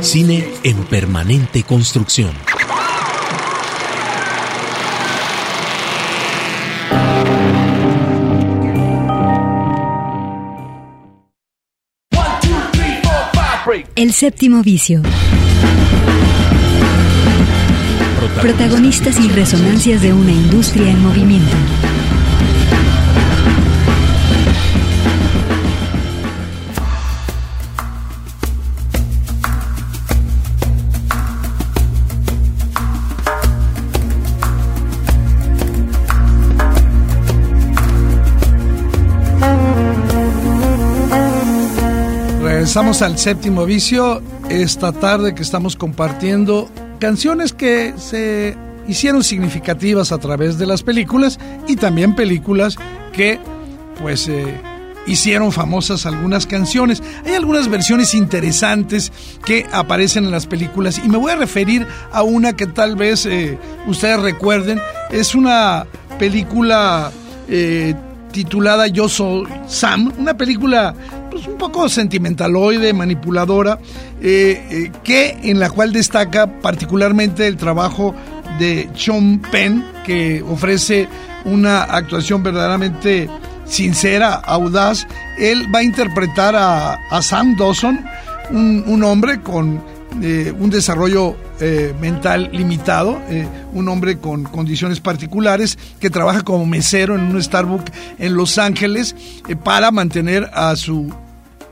Cine 0.00 0.48
en 0.62 0.76
permanente 0.84 1.64
construcción. 1.64 2.30
El 13.96 14.12
séptimo 14.12 14.62
vicio. 14.62 15.02
Protagonistas 18.40 19.18
y 19.18 19.28
resonancias 19.28 20.00
de 20.00 20.12
una 20.12 20.30
industria 20.30 20.90
en 20.90 21.02
movimiento. 21.02 21.56
Regresamos 42.74 43.02
al 43.02 43.18
séptimo 43.18 43.66
vicio 43.66 44.20
esta 44.50 44.90
tarde 44.90 45.32
que 45.32 45.42
estamos 45.42 45.76
compartiendo 45.76 46.68
canciones 46.98 47.52
que 47.52 47.94
se 47.98 48.56
hicieron 48.88 49.22
significativas 49.22 50.10
a 50.10 50.18
través 50.18 50.58
de 50.58 50.66
las 50.66 50.82
películas 50.82 51.38
y 51.68 51.76
también 51.76 52.16
películas 52.16 52.76
que 53.12 53.38
pues 54.02 54.26
eh, 54.26 54.60
hicieron 55.06 55.52
famosas 55.52 56.04
algunas 56.04 56.48
canciones. 56.48 57.00
Hay 57.24 57.34
algunas 57.34 57.68
versiones 57.68 58.12
interesantes 58.12 59.12
que 59.44 59.66
aparecen 59.70 60.24
en 60.24 60.32
las 60.32 60.48
películas 60.48 60.98
y 60.98 61.08
me 61.08 61.16
voy 61.16 61.30
a 61.30 61.36
referir 61.36 61.86
a 62.10 62.24
una 62.24 62.54
que 62.54 62.66
tal 62.66 62.96
vez 62.96 63.24
eh, 63.24 63.56
ustedes 63.86 64.18
recuerden. 64.18 64.80
Es 65.12 65.36
una 65.36 65.86
película 66.18 67.12
eh, 67.48 67.94
titulada 68.32 68.88
Yo 68.88 69.08
soy 69.08 69.46
Sam, 69.68 70.12
una 70.18 70.36
película 70.36 70.92
pues, 71.34 71.48
un 71.48 71.58
poco 71.58 71.88
sentimentaloide, 71.88 72.92
manipuladora, 72.92 73.80
eh, 74.22 74.64
eh, 74.70 74.92
que 75.02 75.36
en 75.42 75.58
la 75.58 75.68
cual 75.68 75.92
destaca 75.92 76.60
particularmente 76.60 77.48
el 77.48 77.56
trabajo 77.56 78.14
de 78.60 78.88
Sean 78.94 79.42
Penn, 79.50 79.84
que 80.04 80.42
ofrece 80.42 81.08
una 81.44 81.82
actuación 81.82 82.44
verdaderamente 82.44 83.28
sincera, 83.64 84.34
audaz. 84.34 85.08
Él 85.36 85.66
va 85.74 85.80
a 85.80 85.82
interpretar 85.82 86.54
a, 86.54 87.00
a 87.10 87.20
Sam 87.20 87.56
Dawson, 87.56 88.04
un, 88.50 88.84
un 88.86 89.02
hombre 89.02 89.40
con 89.40 89.82
eh, 90.22 90.54
un 90.56 90.70
desarrollo 90.70 91.36
mental 92.00 92.50
limitado, 92.52 93.22
un 93.72 93.88
hombre 93.88 94.18
con 94.18 94.42
condiciones 94.42 94.98
particulares 94.98 95.78
que 96.00 96.10
trabaja 96.10 96.42
como 96.42 96.66
mesero 96.66 97.14
en 97.14 97.22
un 97.26 97.40
Starbucks 97.40 97.92
en 98.18 98.34
Los 98.34 98.58
Ángeles 98.58 99.14
para 99.62 99.92
mantener 99.92 100.50
a 100.52 100.74
su 100.74 101.14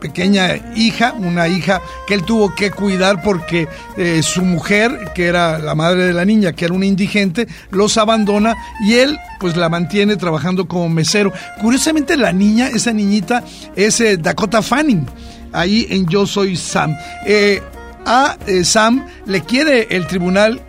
pequeña 0.03 0.57
hija, 0.75 1.13
una 1.13 1.47
hija 1.47 1.81
que 2.05 2.13
él 2.13 2.23
tuvo 2.23 2.53
que 2.53 2.71
cuidar 2.71 3.23
porque 3.23 3.69
eh, 3.95 4.21
su 4.21 4.41
mujer, 4.41 5.11
que 5.15 5.27
era 5.27 5.59
la 5.59 5.75
madre 5.75 6.03
de 6.03 6.11
la 6.11 6.25
niña, 6.25 6.51
que 6.51 6.65
era 6.65 6.73
una 6.73 6.85
indigente, 6.85 7.47
los 7.71 7.97
abandona 7.97 8.53
y 8.85 8.95
él 8.95 9.17
pues 9.39 9.55
la 9.55 9.69
mantiene 9.69 10.17
trabajando 10.17 10.67
como 10.67 10.89
mesero. 10.89 11.31
Curiosamente 11.61 12.17
la 12.17 12.33
niña, 12.33 12.67
esa 12.67 12.91
niñita 12.91 13.45
es 13.77 14.01
eh, 14.01 14.17
Dakota 14.17 14.61
Fanning, 14.61 15.07
ahí 15.53 15.87
en 15.89 16.05
Yo 16.05 16.27
Soy 16.27 16.57
Sam. 16.57 16.97
Eh, 17.25 17.61
a 18.05 18.35
Sam 18.65 19.05
le 19.25 19.39
quiere 19.43 19.87
el 19.91 20.05
tribunal, 20.07 20.61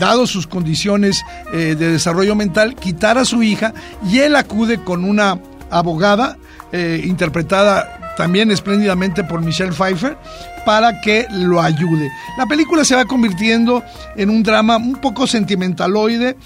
dado 0.00 0.26
sus 0.26 0.48
condiciones 0.48 1.22
de 1.52 1.76
desarrollo 1.76 2.34
mental, 2.34 2.74
quitar 2.74 3.16
a 3.16 3.24
su 3.24 3.44
hija 3.44 3.72
y 4.10 4.18
él 4.18 4.34
acude 4.34 4.82
con 4.82 5.04
una 5.04 5.38
abogada 5.70 6.36
interpretada 6.72 7.99
también 8.16 8.50
espléndidamente 8.50 9.24
por 9.24 9.42
Michelle 9.42 9.72
Pfeiffer 9.72 10.16
para 10.64 11.00
que 11.00 11.26
lo 11.30 11.60
ayude. 11.60 12.10
La 12.36 12.46
película 12.46 12.84
se 12.84 12.94
va 12.94 13.04
convirtiendo 13.04 13.82
en 14.16 14.30
un 14.30 14.42
drama 14.42 14.76
un 14.76 14.96
poco 14.96 15.26
sentimentaloide, 15.26 16.36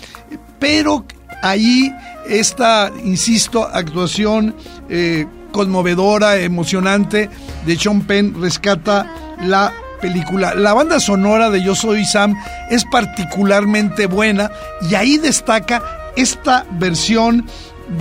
pero 0.59 1.05
ahí 1.42 1.92
esta, 2.29 2.90
insisto, 3.05 3.68
actuación 3.72 4.55
eh, 4.88 5.27
conmovedora, 5.53 6.37
emocionante 6.37 7.29
de 7.66 7.77
Sean 7.77 8.03
Penn 8.03 8.40
rescata 8.40 9.07
la 9.42 9.72
película. 10.00 10.55
La 10.55 10.74
banda 10.74 11.00
sonora 11.00 11.50
de 11.50 11.62
Yo 11.62 11.74
Soy 11.74 12.05
Sam 12.05 12.37
es 12.70 12.85
particularmente 12.85 14.07
buena 14.07 14.50
y 14.90 14.94
ahí 14.94 15.18
destaca 15.18 15.83
esta 16.16 16.66
versión 16.72 17.46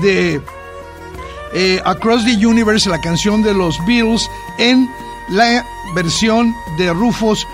de 0.02 0.42
eh, 1.54 1.82
Across 1.86 2.26
the 2.26 2.46
Universe, 2.46 2.90
la 2.90 3.02
canción 3.02 3.44
de 3.44 3.54
los 3.54 3.78
Beatles, 3.86 4.30
en 4.58 4.90
la 5.30 5.66
versión 5.96 6.56
de 6.78 6.92
Rufus 6.92 7.48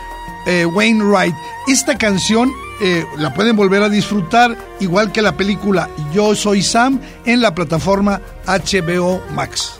eh, 0.45 0.65
Wainwright. 0.65 1.35
Esta 1.67 1.97
canción 1.97 2.51
eh, 2.81 3.05
la 3.17 3.33
pueden 3.33 3.55
volver 3.55 3.83
a 3.83 3.89
disfrutar, 3.89 4.57
igual 4.79 5.11
que 5.11 5.21
la 5.21 5.33
película 5.33 5.89
Yo 6.13 6.33
Soy 6.35 6.61
Sam, 6.61 6.99
en 7.25 7.41
la 7.41 7.53
plataforma 7.53 8.21
HBO 8.45 9.21
Max. 9.33 9.79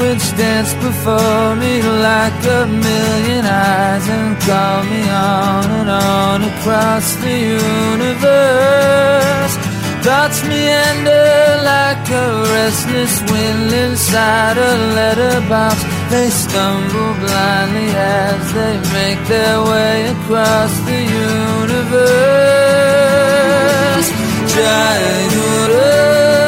Which 0.00 0.24
dance 0.36 0.72
before 0.74 1.56
me 1.56 1.82
like 1.82 2.44
a 2.58 2.66
million 2.66 3.44
eyes 3.44 4.08
and 4.08 4.40
call 4.46 4.82
me 4.84 5.02
on 5.08 5.64
and 5.80 5.90
on 5.90 6.42
across 6.44 7.06
the 7.16 7.36
universe. 7.62 9.54
Thoughts 10.04 10.40
meander 10.44 11.58
like 11.72 12.08
a 12.10 12.26
restless 12.56 13.14
wind 13.30 13.72
inside 13.72 14.56
a 14.56 14.72
letterbox. 14.98 15.76
They 16.12 16.30
stumble 16.30 17.14
blindly 17.24 17.90
as 17.94 18.52
they 18.54 18.76
make 18.98 19.20
their 19.26 19.58
way 19.70 19.94
across 20.16 20.72
the 20.88 21.00
universe. 21.02 21.98
Jai 24.54 24.98
Guru 25.34 26.47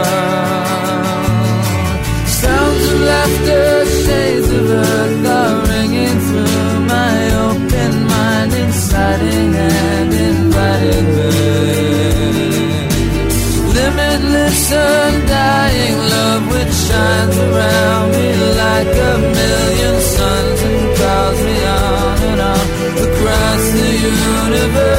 Undying 14.71 15.97
love 16.13 16.43
which 16.53 16.73
shines 16.87 17.37
around 17.37 18.11
me 18.11 18.29
like 18.63 18.93
a 19.11 19.13
million 19.39 19.95
suns 20.15 20.61
and 20.69 20.97
calls 20.97 21.39
me 21.47 21.57
on 21.65 22.17
and 22.29 22.41
on 22.41 22.65
across 23.07 23.63
the 23.77 23.89
universe. 24.47 24.90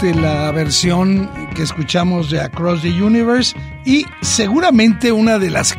La 0.00 0.52
versión 0.52 1.28
que 1.56 1.64
escuchamos 1.64 2.30
de 2.30 2.40
Across 2.40 2.82
the 2.82 3.02
Universe 3.02 3.56
y 3.84 4.06
seguramente 4.20 5.10
una 5.10 5.40
de 5.40 5.50
las 5.50 5.76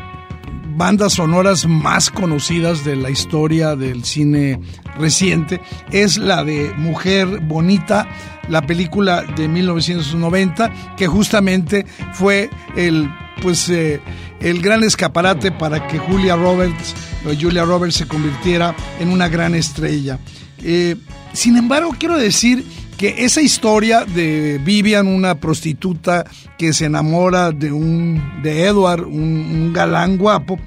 bandas 0.75 1.13
sonoras 1.13 1.65
más 1.65 2.09
conocidas 2.09 2.83
de 2.83 2.97
la 2.97 3.09
historia 3.09 3.77
del 3.77 4.03
cine 4.03 4.59
reciente 4.97 5.61
es 5.91 6.17
la 6.17 6.43
de 6.43 6.73
Mujer 6.75 7.39
Bonita, 7.43 8.09
la 8.49 8.61
película 8.61 9.23
de 9.23 9.47
1990, 9.47 10.95
que 10.97 11.07
justamente 11.07 11.85
fue 12.11 12.49
el 12.75 13.09
pues 13.41 13.69
eh, 13.69 14.01
el 14.41 14.61
gran 14.61 14.83
escaparate 14.83 15.53
para 15.53 15.87
que 15.87 15.97
Julia 15.97 16.35
Roberts 16.35 16.93
Julia 17.39 17.63
Roberts 17.63 17.95
se 17.95 18.07
convirtiera 18.07 18.75
en 18.99 19.09
una 19.09 19.29
gran 19.29 19.55
estrella. 19.55 20.19
Eh, 20.61 20.97
sin 21.31 21.55
embargo, 21.55 21.95
quiero 21.97 22.17
decir 22.17 22.65
que 22.99 23.23
esa 23.23 23.41
historia 23.41 24.03
de 24.03 24.59
Vivian, 24.61 25.07
una 25.07 25.35
prostituta 25.35 26.25
que 26.57 26.73
se 26.73 26.83
enamora 26.83 27.51
de 27.51 27.71
un 27.71 28.21
de 28.43 28.65
Edward, 28.65 29.05
un, 29.07 29.71
galán 29.71 30.17
guapo, 30.17 30.59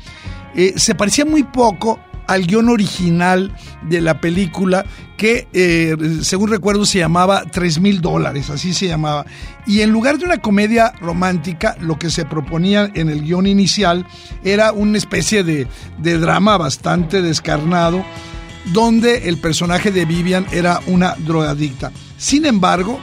eh, 0.55 0.73
se 0.77 0.95
parecía 0.95 1.27
muy 1.27 1.43
poco 1.43 2.01
al 2.27 2.47
guion 2.47 2.71
original 2.71 3.55
de 3.83 4.01
la 4.01 4.19
película 4.19 4.87
que, 5.19 5.47
eh, 5.53 5.95
según 6.23 6.49
recuerdo, 6.49 6.87
se 6.87 7.01
llamaba 7.01 7.45
Tres 7.53 7.79
mil 7.79 8.01
dólares, 8.01 8.49
así 8.49 8.73
se 8.73 8.89
llamaba. 8.89 9.27
Y 9.67 9.83
en 9.83 9.91
lugar 9.91 10.17
de 10.17 10.25
una 10.25 10.39
comedia 10.39 10.95
romántica, 11.03 11.77
lo 11.81 11.99
que 11.99 12.09
se 12.09 12.25
proponía 12.25 12.91
en 12.95 13.11
el 13.11 13.25
guion 13.25 13.47
inicial 13.47 14.07
era 14.43 14.73
una 14.73 14.97
especie 14.97 15.45
de, 15.45 15.67
de 15.99 16.19
drama 16.19 16.57
bastante 16.57 17.21
descarnado, 17.21 18.03
donde 18.73 19.29
el 19.29 19.37
personaje 19.37 19.91
de 19.91 20.07
Vivian 20.07 20.47
era 20.51 20.81
una 20.87 21.15
drogadicta. 21.19 21.93
Sin 22.23 22.47
embargo, 22.47 23.01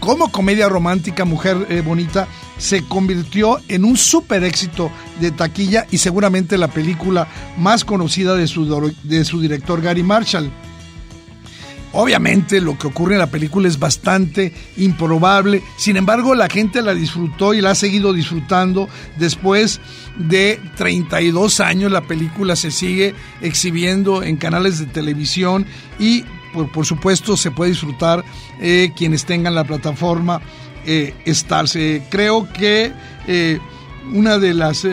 como 0.00 0.32
comedia 0.32 0.66
romántica 0.66 1.26
Mujer 1.26 1.66
eh, 1.68 1.82
Bonita 1.82 2.26
se 2.56 2.82
convirtió 2.84 3.58
en 3.68 3.84
un 3.84 3.98
super 3.98 4.42
éxito 4.44 4.90
de 5.20 5.30
taquilla 5.30 5.86
y 5.90 5.98
seguramente 5.98 6.56
la 6.56 6.68
película 6.68 7.28
más 7.58 7.84
conocida 7.84 8.34
de 8.34 8.46
su, 8.46 8.90
de 9.02 9.24
su 9.26 9.42
director 9.42 9.82
Gary 9.82 10.02
Marshall. 10.02 10.50
Obviamente 11.92 12.62
lo 12.62 12.78
que 12.78 12.86
ocurre 12.86 13.14
en 13.14 13.18
la 13.18 13.30
película 13.30 13.68
es 13.68 13.78
bastante 13.78 14.54
improbable, 14.78 15.62
sin 15.76 15.98
embargo 15.98 16.34
la 16.34 16.48
gente 16.48 16.80
la 16.80 16.94
disfrutó 16.94 17.52
y 17.52 17.60
la 17.60 17.72
ha 17.72 17.74
seguido 17.74 18.14
disfrutando 18.14 18.88
después 19.18 19.82
de 20.16 20.58
32 20.76 21.60
años. 21.60 21.92
La 21.92 22.06
película 22.06 22.56
se 22.56 22.70
sigue 22.70 23.14
exhibiendo 23.42 24.22
en 24.22 24.38
canales 24.38 24.78
de 24.78 24.86
televisión 24.86 25.66
y 25.98 26.24
por, 26.64 26.86
supuesto 26.86 27.36
se 27.36 27.50
puede 27.50 27.70
disfrutar 27.72 28.24
eh, 28.60 28.92
quienes 28.96 29.24
tengan 29.24 29.54
la 29.54 29.64
plataforma 29.64 30.40
eh, 30.84 31.14
estarse. 31.24 32.02
Creo 32.10 32.50
que 32.52 32.92
eh, 33.26 33.58
una 34.12 34.38
de 34.38 34.54
las 34.54 34.86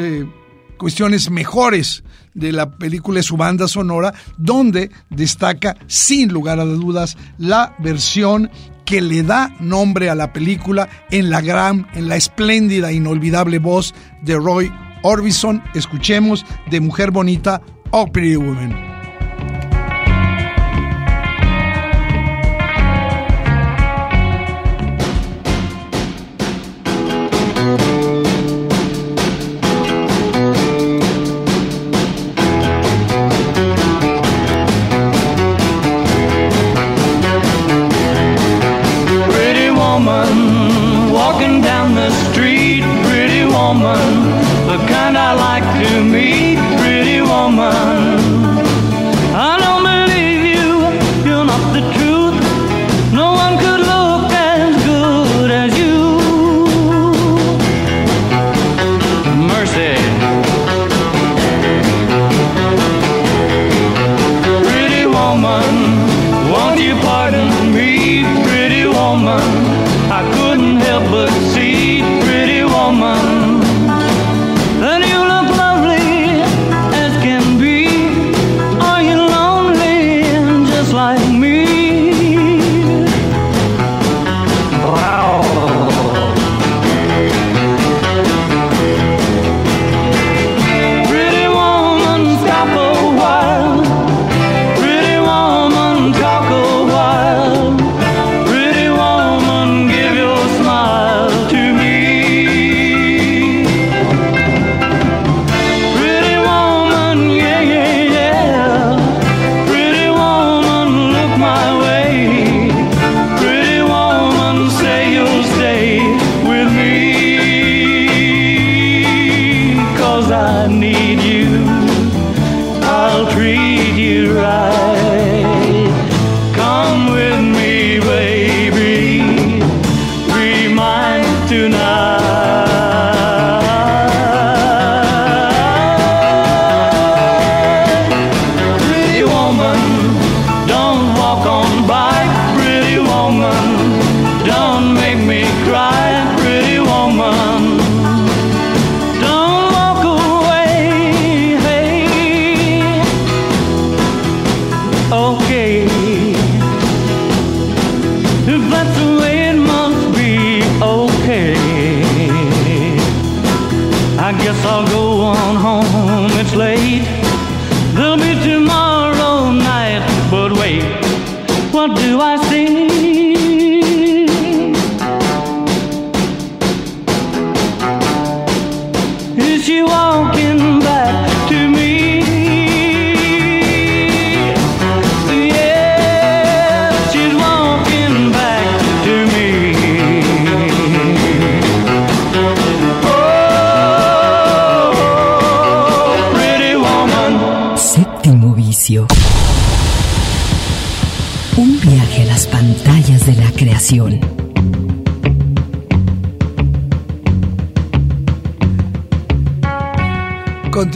cuestiones 0.77 1.29
mejores 1.29 2.03
de 2.33 2.51
la 2.51 2.71
película 2.71 3.19
es 3.19 3.27
su 3.27 3.37
banda 3.37 3.67
sonora, 3.67 4.13
donde 4.37 4.91
destaca 5.09 5.77
sin 5.87 6.33
lugar 6.33 6.59
a 6.59 6.65
dudas 6.65 7.15
la 7.37 7.75
versión 7.79 8.49
que 8.85 9.01
le 9.01 9.23
da 9.23 9.55
nombre 9.59 10.09
a 10.09 10.15
la 10.15 10.33
película 10.33 10.89
en 11.09 11.29
la 11.29 11.41
gran, 11.41 11.87
en 11.93 12.09
la 12.09 12.15
espléndida, 12.15 12.91
inolvidable 12.91 13.59
voz 13.59 13.93
de 14.23 14.35
Roy 14.35 14.71
Orbison. 15.03 15.63
Escuchemos 15.73 16.45
de 16.69 16.81
Mujer 16.81 17.11
Bonita, 17.11 17.61
Pretty 18.11 18.35
Woman. 18.35 18.92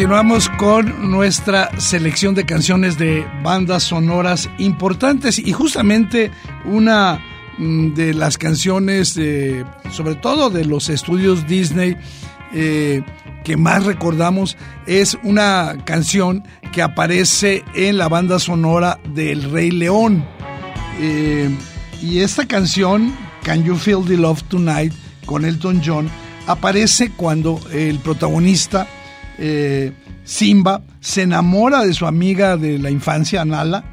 Continuamos 0.07 0.47
con 0.51 1.11
nuestra 1.11 1.69
selección 1.81 2.33
de 2.33 2.45
canciones 2.45 2.97
de 2.97 3.27
bandas 3.43 3.83
sonoras 3.83 4.49
importantes 4.57 5.37
y 5.37 5.51
justamente 5.51 6.31
una 6.63 7.19
mm, 7.57 7.93
de 7.93 8.13
las 8.13 8.37
canciones, 8.37 9.19
sobre 9.91 10.15
todo 10.15 10.49
de 10.49 10.63
los 10.63 10.87
estudios 10.87 11.45
Disney, 11.45 11.97
eh, 12.53 13.01
que 13.43 13.57
más 13.57 13.85
recordamos 13.85 14.55
es 14.85 15.17
una 15.23 15.75
canción 15.83 16.45
que 16.71 16.81
aparece 16.81 17.65
en 17.75 17.97
la 17.97 18.07
banda 18.07 18.39
sonora 18.39 19.01
del 19.13 19.51
Rey 19.51 19.71
León. 19.71 20.25
Eh, 21.01 21.49
y 22.01 22.19
esta 22.19 22.47
canción, 22.47 23.13
Can 23.43 23.65
You 23.65 23.75
Feel 23.75 24.05
the 24.07 24.15
Love 24.15 24.43
Tonight, 24.43 24.93
con 25.25 25.43
Elton 25.43 25.81
John, 25.85 26.09
aparece 26.47 27.11
cuando 27.11 27.59
el 27.73 27.99
protagonista 27.99 28.87
eh, 29.37 29.93
Simba 30.23 30.81
se 30.99 31.23
enamora 31.23 31.85
de 31.85 31.93
su 31.93 32.05
amiga 32.05 32.57
de 32.57 32.79
la 32.79 32.89
infancia, 32.89 33.45
Nala, 33.45 33.83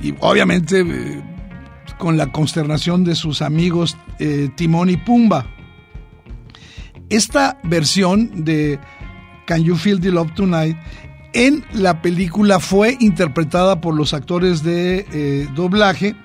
y 0.00 0.14
obviamente 0.20 0.80
eh, 0.80 1.22
con 1.98 2.16
la 2.16 2.32
consternación 2.32 3.04
de 3.04 3.14
sus 3.14 3.42
amigos 3.42 3.96
eh, 4.18 4.48
Timón 4.56 4.90
y 4.90 4.96
Pumba. 4.96 5.46
Esta 7.08 7.58
versión 7.62 8.44
de 8.44 8.78
Can 9.46 9.62
You 9.62 9.76
Feel 9.76 10.00
the 10.00 10.10
Love 10.10 10.34
Tonight 10.34 10.76
en 11.32 11.64
la 11.72 12.02
película 12.02 12.58
fue 12.58 12.96
interpretada 12.98 13.80
por 13.80 13.94
los 13.94 14.14
actores 14.14 14.62
de 14.62 15.46
doblaje 15.54 16.16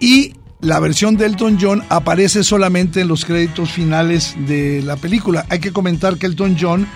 y 0.00 0.34
la 0.62 0.78
versión 0.78 1.16
de 1.16 1.26
Elton 1.26 1.58
John 1.60 1.82
aparece 1.88 2.44
solamente 2.44 3.00
en 3.00 3.08
los 3.08 3.24
créditos 3.24 3.72
finales 3.72 4.36
de 4.46 4.80
la 4.82 4.96
película. 4.96 5.44
Hay 5.48 5.58
que 5.58 5.72
comentar 5.72 6.16
que 6.18 6.26
Elton 6.26 6.56
John 6.58 6.86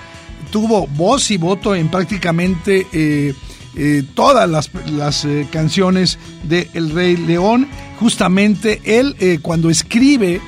tuvo 0.50 0.86
voz 0.86 1.30
y 1.30 1.36
voto 1.36 1.74
en 1.74 1.88
prácticamente 1.88 2.86
eh, 2.92 3.34
eh, 3.76 4.02
todas 4.14 4.48
las, 4.48 5.24
eh, 5.24 5.46
canciones 5.50 6.18
de 6.44 6.68
El 6.74 6.90
Rey 6.90 7.16
León. 7.16 7.68
Justamente 8.00 8.80
él 8.84 9.40
cuando 9.40 9.70
escribe 9.70 10.38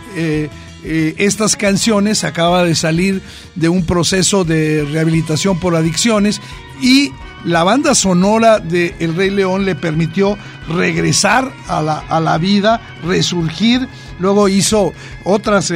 estas 0.85 1.57
canciones 1.57 2.23
acaba 2.23 2.63
de 2.63 2.75
salir 2.75 3.23
de 3.55 3.71
un 3.71 3.87
proceso 3.87 4.45
de 4.45 4.85
rehabilitación 4.85 5.59
por 5.59 5.75
adicciones 5.75 6.43
y 6.83 7.11
la 7.47 7.65
banda 7.65 7.95
sonora 7.95 8.59
de 8.59 8.95
El 8.99 9.15
Rey 9.15 9.31
León 9.31 9.65
le 9.65 9.75
permitió 9.75 10.37
regresar 10.69 11.51
a 11.69 11.81
la, 11.81 12.01
a 12.01 12.21
la 12.21 12.37
vida, 12.37 12.83
resurgir. 13.03 13.89
Luego 14.19 14.51
hizo 14.51 14.93
otras, 15.25 15.73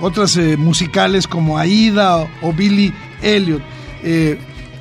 otras 0.00 0.38
musicales 0.56 1.26
como 1.26 1.58
Aida 1.58 2.26
o 2.40 2.52
Billy 2.54 2.94
Elliot. 3.22 3.62
Eh, 4.02 4.38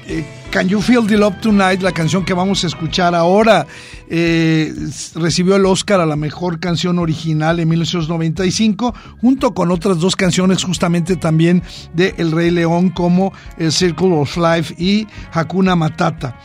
eh, 0.08 0.26
Can 0.50 0.68
You 0.68 0.82
Feel 0.82 1.08
the 1.08 1.18
Love 1.18 1.39
Tonight, 1.39 1.82
la 1.82 1.94
canción 1.94 2.26
que 2.26 2.34
vamos 2.34 2.66
a 2.66 2.68
escuchar 2.68 3.16
ahora, 3.16 3.66
eh, 4.10 4.74
recibió 5.16 5.56
el 5.56 5.66
Oscar 5.66 6.02
a 6.02 6.06
la 6.06 6.18
mejor 6.18 6.60
canción 6.60 7.00
original 7.00 7.62
en 7.62 7.70
1995, 7.70 8.94
junto 9.22 9.54
con 9.54 9.72
otras 9.72 10.00
dos 10.00 10.18
canciones 10.18 10.62
justamente 10.66 11.16
también 11.16 11.64
de 11.94 12.16
El 12.18 12.34
Rey 12.34 12.52
León 12.52 12.89
como 12.89 13.32
Circle 13.70 14.14
of 14.14 14.36
Life 14.36 14.76
y 14.78 15.08
Hakuna 15.32 15.78
Matata 15.78 16.38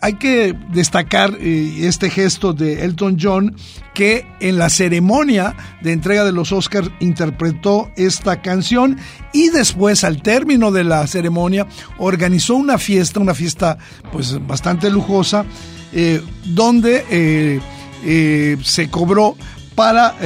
hay 0.00 0.14
que 0.14 0.54
destacar 0.72 1.36
eh, 1.40 1.80
este 1.80 2.10
gesto 2.10 2.52
de 2.52 2.84
Elton 2.84 3.16
John 3.20 3.56
que 3.94 4.26
en 4.40 4.58
la 4.58 4.70
ceremonia 4.70 5.56
de 5.80 5.92
entrega 5.92 6.24
de 6.24 6.32
los 6.32 6.52
Oscars 6.52 6.90
interpretó 7.00 7.90
esta 7.96 8.40
canción 8.40 8.96
y 9.32 9.48
después 9.48 10.04
al 10.04 10.22
término 10.22 10.70
de 10.70 10.84
la 10.84 11.06
ceremonia 11.06 11.66
organizó 11.98 12.54
una 12.54 12.78
fiesta, 12.78 13.18
una 13.18 13.34
fiesta 13.34 13.78
pues 14.12 14.46
bastante 14.46 14.88
lujosa, 14.88 15.44
eh, 15.92 16.22
donde 16.44 17.04
eh, 17.10 18.56
se 18.62 18.90
cobró 18.90 19.36
para 19.74 20.16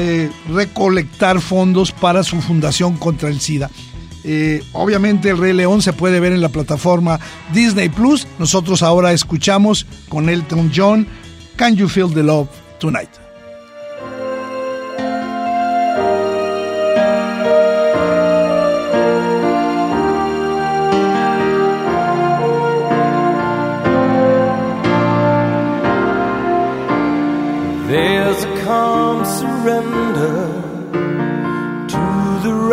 recolectar 0.48 1.40
fondos 1.40 1.92
para 1.92 2.22
su 2.22 2.40
fundación 2.40 2.96
contra 2.96 3.28
el 3.28 3.38
SIDA. 3.38 3.70
Eh, 4.24 4.62
obviamente 4.72 5.30
el 5.30 5.38
Rey 5.38 5.52
León 5.52 5.82
se 5.82 5.92
puede 5.92 6.20
ver 6.20 6.32
en 6.32 6.40
la 6.40 6.48
plataforma 6.48 7.18
Disney 7.52 7.88
Plus. 7.88 8.26
Nosotros 8.38 8.82
ahora 8.82 9.12
escuchamos 9.12 9.86
con 10.08 10.28
Elton 10.28 10.70
John 10.74 11.06
Can 11.56 11.76
You 11.76 11.88
Feel 11.88 12.12
the 12.12 12.22
Love 12.22 12.48
Tonight. 12.78 13.21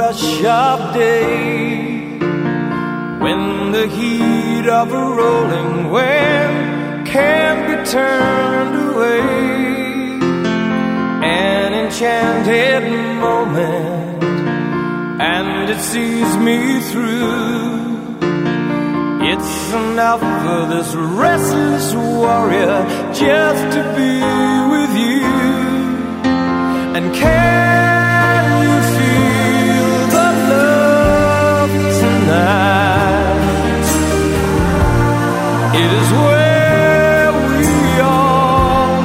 Rush 0.10 0.44
of 0.44 0.94
day 0.96 2.18
when 3.24 3.72
the 3.72 3.86
heat 3.88 4.68
of 4.68 4.92
a 4.92 5.06
rolling 5.20 5.92
wave 5.92 7.06
can't 7.06 7.62
be 7.70 7.76
turned 7.92 8.76
away. 8.90 9.22
An 11.22 11.74
enchanted 11.82 12.84
moment 13.22 14.24
and 15.22 15.70
it 15.70 15.80
sees 15.80 16.32
me 16.38 16.80
through. 16.90 18.18
It's 19.32 19.74
enough 19.74 20.22
for 20.44 20.62
this 20.74 20.90
restless 21.24 21.94
warrior 21.94 22.80
just 23.14 23.64
to 23.76 23.82
be 24.00 24.16
with 24.74 24.92
you 25.06 25.28
and 26.98 27.14
care 27.14 27.79
It 35.82 35.92
is 36.02 36.10
where 36.12 37.32
we 37.34 38.00
are. 38.02 39.00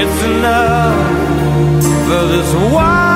It's 0.00 0.20
enough 0.24 1.82
for 2.06 2.22
this 2.32 2.50
wide-eyed 2.74 3.07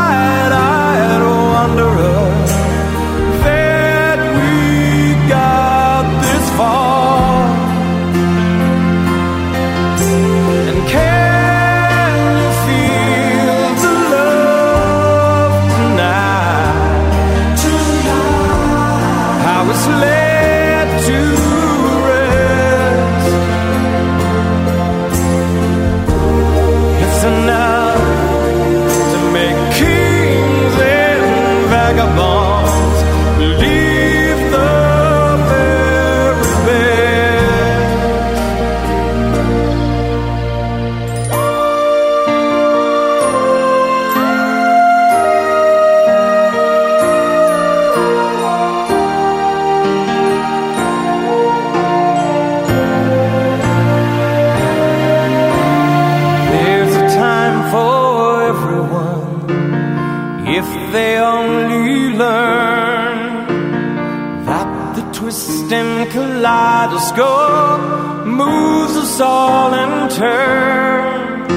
The 66.93 66.99
kaleidoscope 66.99 68.27
moves 68.27 68.97
us 68.97 69.21
all 69.21 69.73
in 69.73 70.09
turn. 70.11 71.49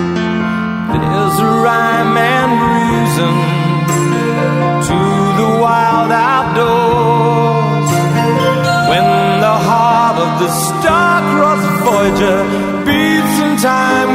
There's 0.92 1.40
a 1.40 1.52
rhyme 1.66 2.16
and 2.16 2.52
reason 2.72 3.34
to 4.88 5.00
the 5.40 5.50
wild 5.60 6.12
outdoors. 6.12 7.92
When 8.92 9.08
the 9.46 9.58
heart 9.68 10.18
of 10.26 10.32
the 10.40 10.50
star-crossed 10.68 11.72
Voyager 11.84 12.40
beats 12.86 13.36
in 13.46 13.58
time 13.58 14.12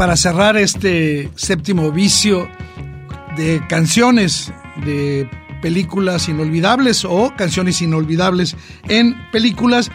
para 0.00 0.16
cerrar 0.16 0.56
este 0.56 1.28
séptimo 1.36 1.92
vicio 1.92 2.48
de 3.36 3.60
canciones 3.68 4.50
de 4.82 5.28
películas 5.60 6.26
inolvidables 6.26 7.04
o 7.04 7.34
canciones 7.36 7.82
inolvidables 7.82 8.56
en 8.88 9.14
películas, 9.30 9.90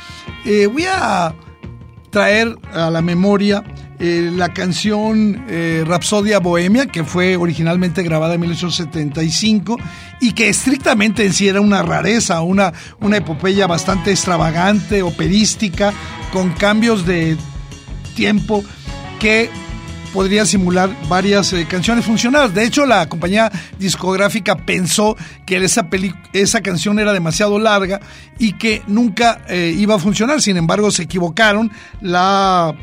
eh, 0.45 0.67
voy 0.67 0.85
a 0.85 1.33
traer 2.11 2.55
a 2.71 2.91
la 2.91 3.01
memoria 3.01 3.63
eh, 3.97 4.29
la 4.31 4.53
canción 4.53 5.43
eh, 5.49 5.83
Rapsodia 5.87 6.37
Bohemia, 6.37 6.85
que 6.85 7.03
fue 7.03 7.35
originalmente 7.35 8.03
grabada 8.03 8.35
en 8.35 8.41
1975 8.41 9.77
y 10.21 10.33
que 10.33 10.49
estrictamente 10.49 11.25
en 11.25 11.33
sí 11.33 11.47
era 11.47 11.61
una 11.61 11.81
rareza, 11.81 12.41
una, 12.41 12.73
una 12.99 13.17
epopeya 13.17 13.65
bastante 13.65 14.11
extravagante, 14.11 15.01
operística, 15.01 15.91
con 16.31 16.51
cambios 16.51 17.07
de 17.07 17.37
tiempo 18.15 18.63
que 19.19 19.49
podría 20.15 20.45
simular 20.45 20.89
varias 21.09 21.51
eh, 21.51 21.67
canciones 21.69 22.05
funcionadas. 22.05 22.53
De 22.53 22.63
hecho, 22.63 22.85
la 22.85 23.09
compañía 23.09 23.51
discográfica 23.77 24.55
pensó 24.55 25.17
que 25.45 25.57
esa, 25.57 25.89
esa 26.31 26.61
canción 26.61 26.99
era 26.99 27.11
demasiado 27.11 27.59
larga 27.59 27.99
y 28.39 28.53
que 28.53 28.81
nunca 28.87 29.41
eh, 29.49 29.75
iba 29.77 29.95
a 29.95 29.99
funcionar. 29.99 30.41
Sin 30.41 30.55
embargo, 30.55 30.89
se 30.89 31.03
equivocaron. 31.03 31.69
La 31.99 32.73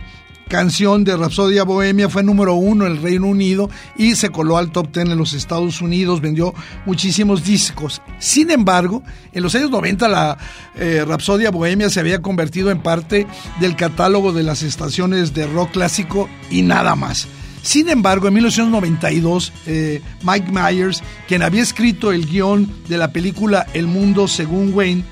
canción 0.52 1.02
de 1.02 1.16
Rapsodia 1.16 1.64
Bohemia 1.64 2.10
fue 2.10 2.22
número 2.22 2.52
uno 2.52 2.84
en 2.84 2.92
el 2.92 3.02
Reino 3.02 3.26
Unido 3.26 3.70
y 3.96 4.16
se 4.16 4.28
coló 4.28 4.58
al 4.58 4.70
top 4.70 4.92
ten 4.92 5.10
en 5.10 5.16
los 5.16 5.32
Estados 5.32 5.80
Unidos, 5.80 6.20
vendió 6.20 6.52
muchísimos 6.84 7.42
discos. 7.42 8.02
Sin 8.18 8.50
embargo, 8.50 9.02
en 9.32 9.42
los 9.42 9.54
años 9.54 9.70
90 9.70 10.08
la 10.08 10.36
eh, 10.76 11.06
Rapsodia 11.08 11.50
Bohemia 11.50 11.88
se 11.88 12.00
había 12.00 12.20
convertido 12.20 12.70
en 12.70 12.82
parte 12.82 13.26
del 13.60 13.76
catálogo 13.76 14.34
de 14.34 14.42
las 14.42 14.62
estaciones 14.62 15.32
de 15.32 15.46
rock 15.46 15.70
clásico 15.70 16.28
y 16.50 16.60
nada 16.60 16.96
más. 16.96 17.28
Sin 17.62 17.88
embargo, 17.88 18.28
en 18.28 18.34
1992, 18.34 19.54
eh, 19.66 20.02
Mike 20.22 20.52
Myers, 20.52 21.02
quien 21.28 21.40
había 21.40 21.62
escrito 21.62 22.12
el 22.12 22.26
guion 22.26 22.70
de 22.90 22.98
la 22.98 23.10
película 23.10 23.66
El 23.72 23.86
Mundo 23.86 24.28
según 24.28 24.74
Wayne, 24.74 25.02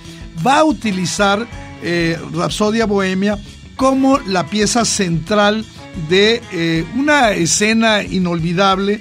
va 0.46 0.58
a 0.58 0.64
utilizar 0.64 1.46
eh, 1.82 2.18
Rapsodia 2.34 2.84
Bohemia 2.84 3.38
como 3.80 4.18
la 4.18 4.44
pieza 4.44 4.84
central 4.84 5.64
de 6.10 6.42
eh, 6.52 6.84
una 6.96 7.30
escena 7.30 8.02
inolvidable 8.02 9.00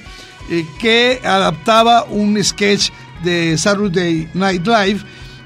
eh, 0.50 0.66
que 0.80 1.20
adaptaba 1.22 2.06
un 2.06 2.42
sketch 2.42 2.90
de 3.22 3.58
Saturday 3.58 4.30
Night 4.34 4.66
Live 4.66 5.02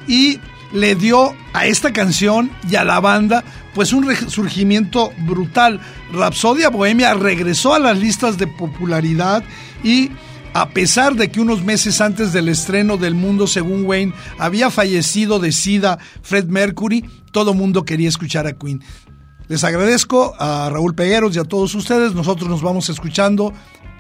y 0.08 0.40
le 0.72 0.94
dio 0.94 1.36
a 1.54 1.66
esta 1.66 1.92
canción 1.92 2.52
y 2.70 2.76
a 2.76 2.84
la 2.84 3.00
banda 3.00 3.44
pues 3.74 3.92
un 3.92 4.06
resurgimiento 4.06 5.12
brutal. 5.26 5.82
Rapsodia 6.12 6.70
Bohemia 6.70 7.16
regresó 7.16 7.74
a 7.74 7.80
las 7.80 7.98
listas 7.98 8.38
de 8.38 8.46
popularidad 8.46 9.44
y 9.84 10.12
a 10.54 10.70
pesar 10.70 11.16
de 11.16 11.32
que 11.32 11.42
unos 11.42 11.64
meses 11.64 12.02
antes 12.02 12.34
del 12.34 12.50
estreno 12.50 12.98
del 12.98 13.16
mundo 13.16 13.48
según 13.48 13.84
Wayne 13.86 14.14
había 14.38 14.70
fallecido 14.70 15.40
de 15.40 15.52
SIDA 15.52 15.98
Fred 16.22 16.46
Mercury, 16.46 17.04
todo 17.32 17.56
mundo 17.56 17.84
quería 17.84 18.10
escuchar 18.10 18.46
a 18.46 18.54
Queen. 18.54 18.84
Les 19.54 19.64
agradezco 19.64 20.34
a 20.40 20.68
Raúl 20.72 20.96
Pegueros 20.96 21.36
y 21.36 21.40
a 21.40 21.44
todos 21.44 21.76
ustedes. 21.76 22.16
Nosotros 22.16 22.50
nos 22.50 22.64
vamos 22.64 22.90
escuchando 22.90 23.54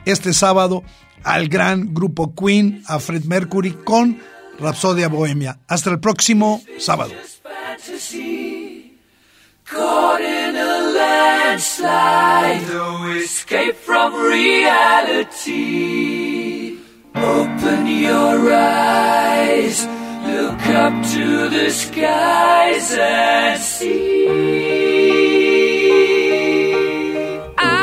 este 0.04 0.34
sábado 0.34 0.82
al 1.24 1.48
gran 1.48 1.94
grupo 1.94 2.34
Queen, 2.34 2.82
a 2.88 2.98
Fred 2.98 3.26
Mercury 3.26 3.74
con 3.86 4.18
Rapsodia 4.58 5.10
Bohemia. 5.10 5.60
Hasta 5.68 5.92
el 5.92 6.00
próximo 6.00 6.60
sábado. 6.80 7.14
Open 17.16 17.86
your 17.86 18.52
eyes, 18.52 19.86
look 20.26 20.66
up 20.66 21.06
to 21.14 21.48
the 21.50 21.70
skies 21.70 22.98
and 22.98 23.62
see. 23.62 25.03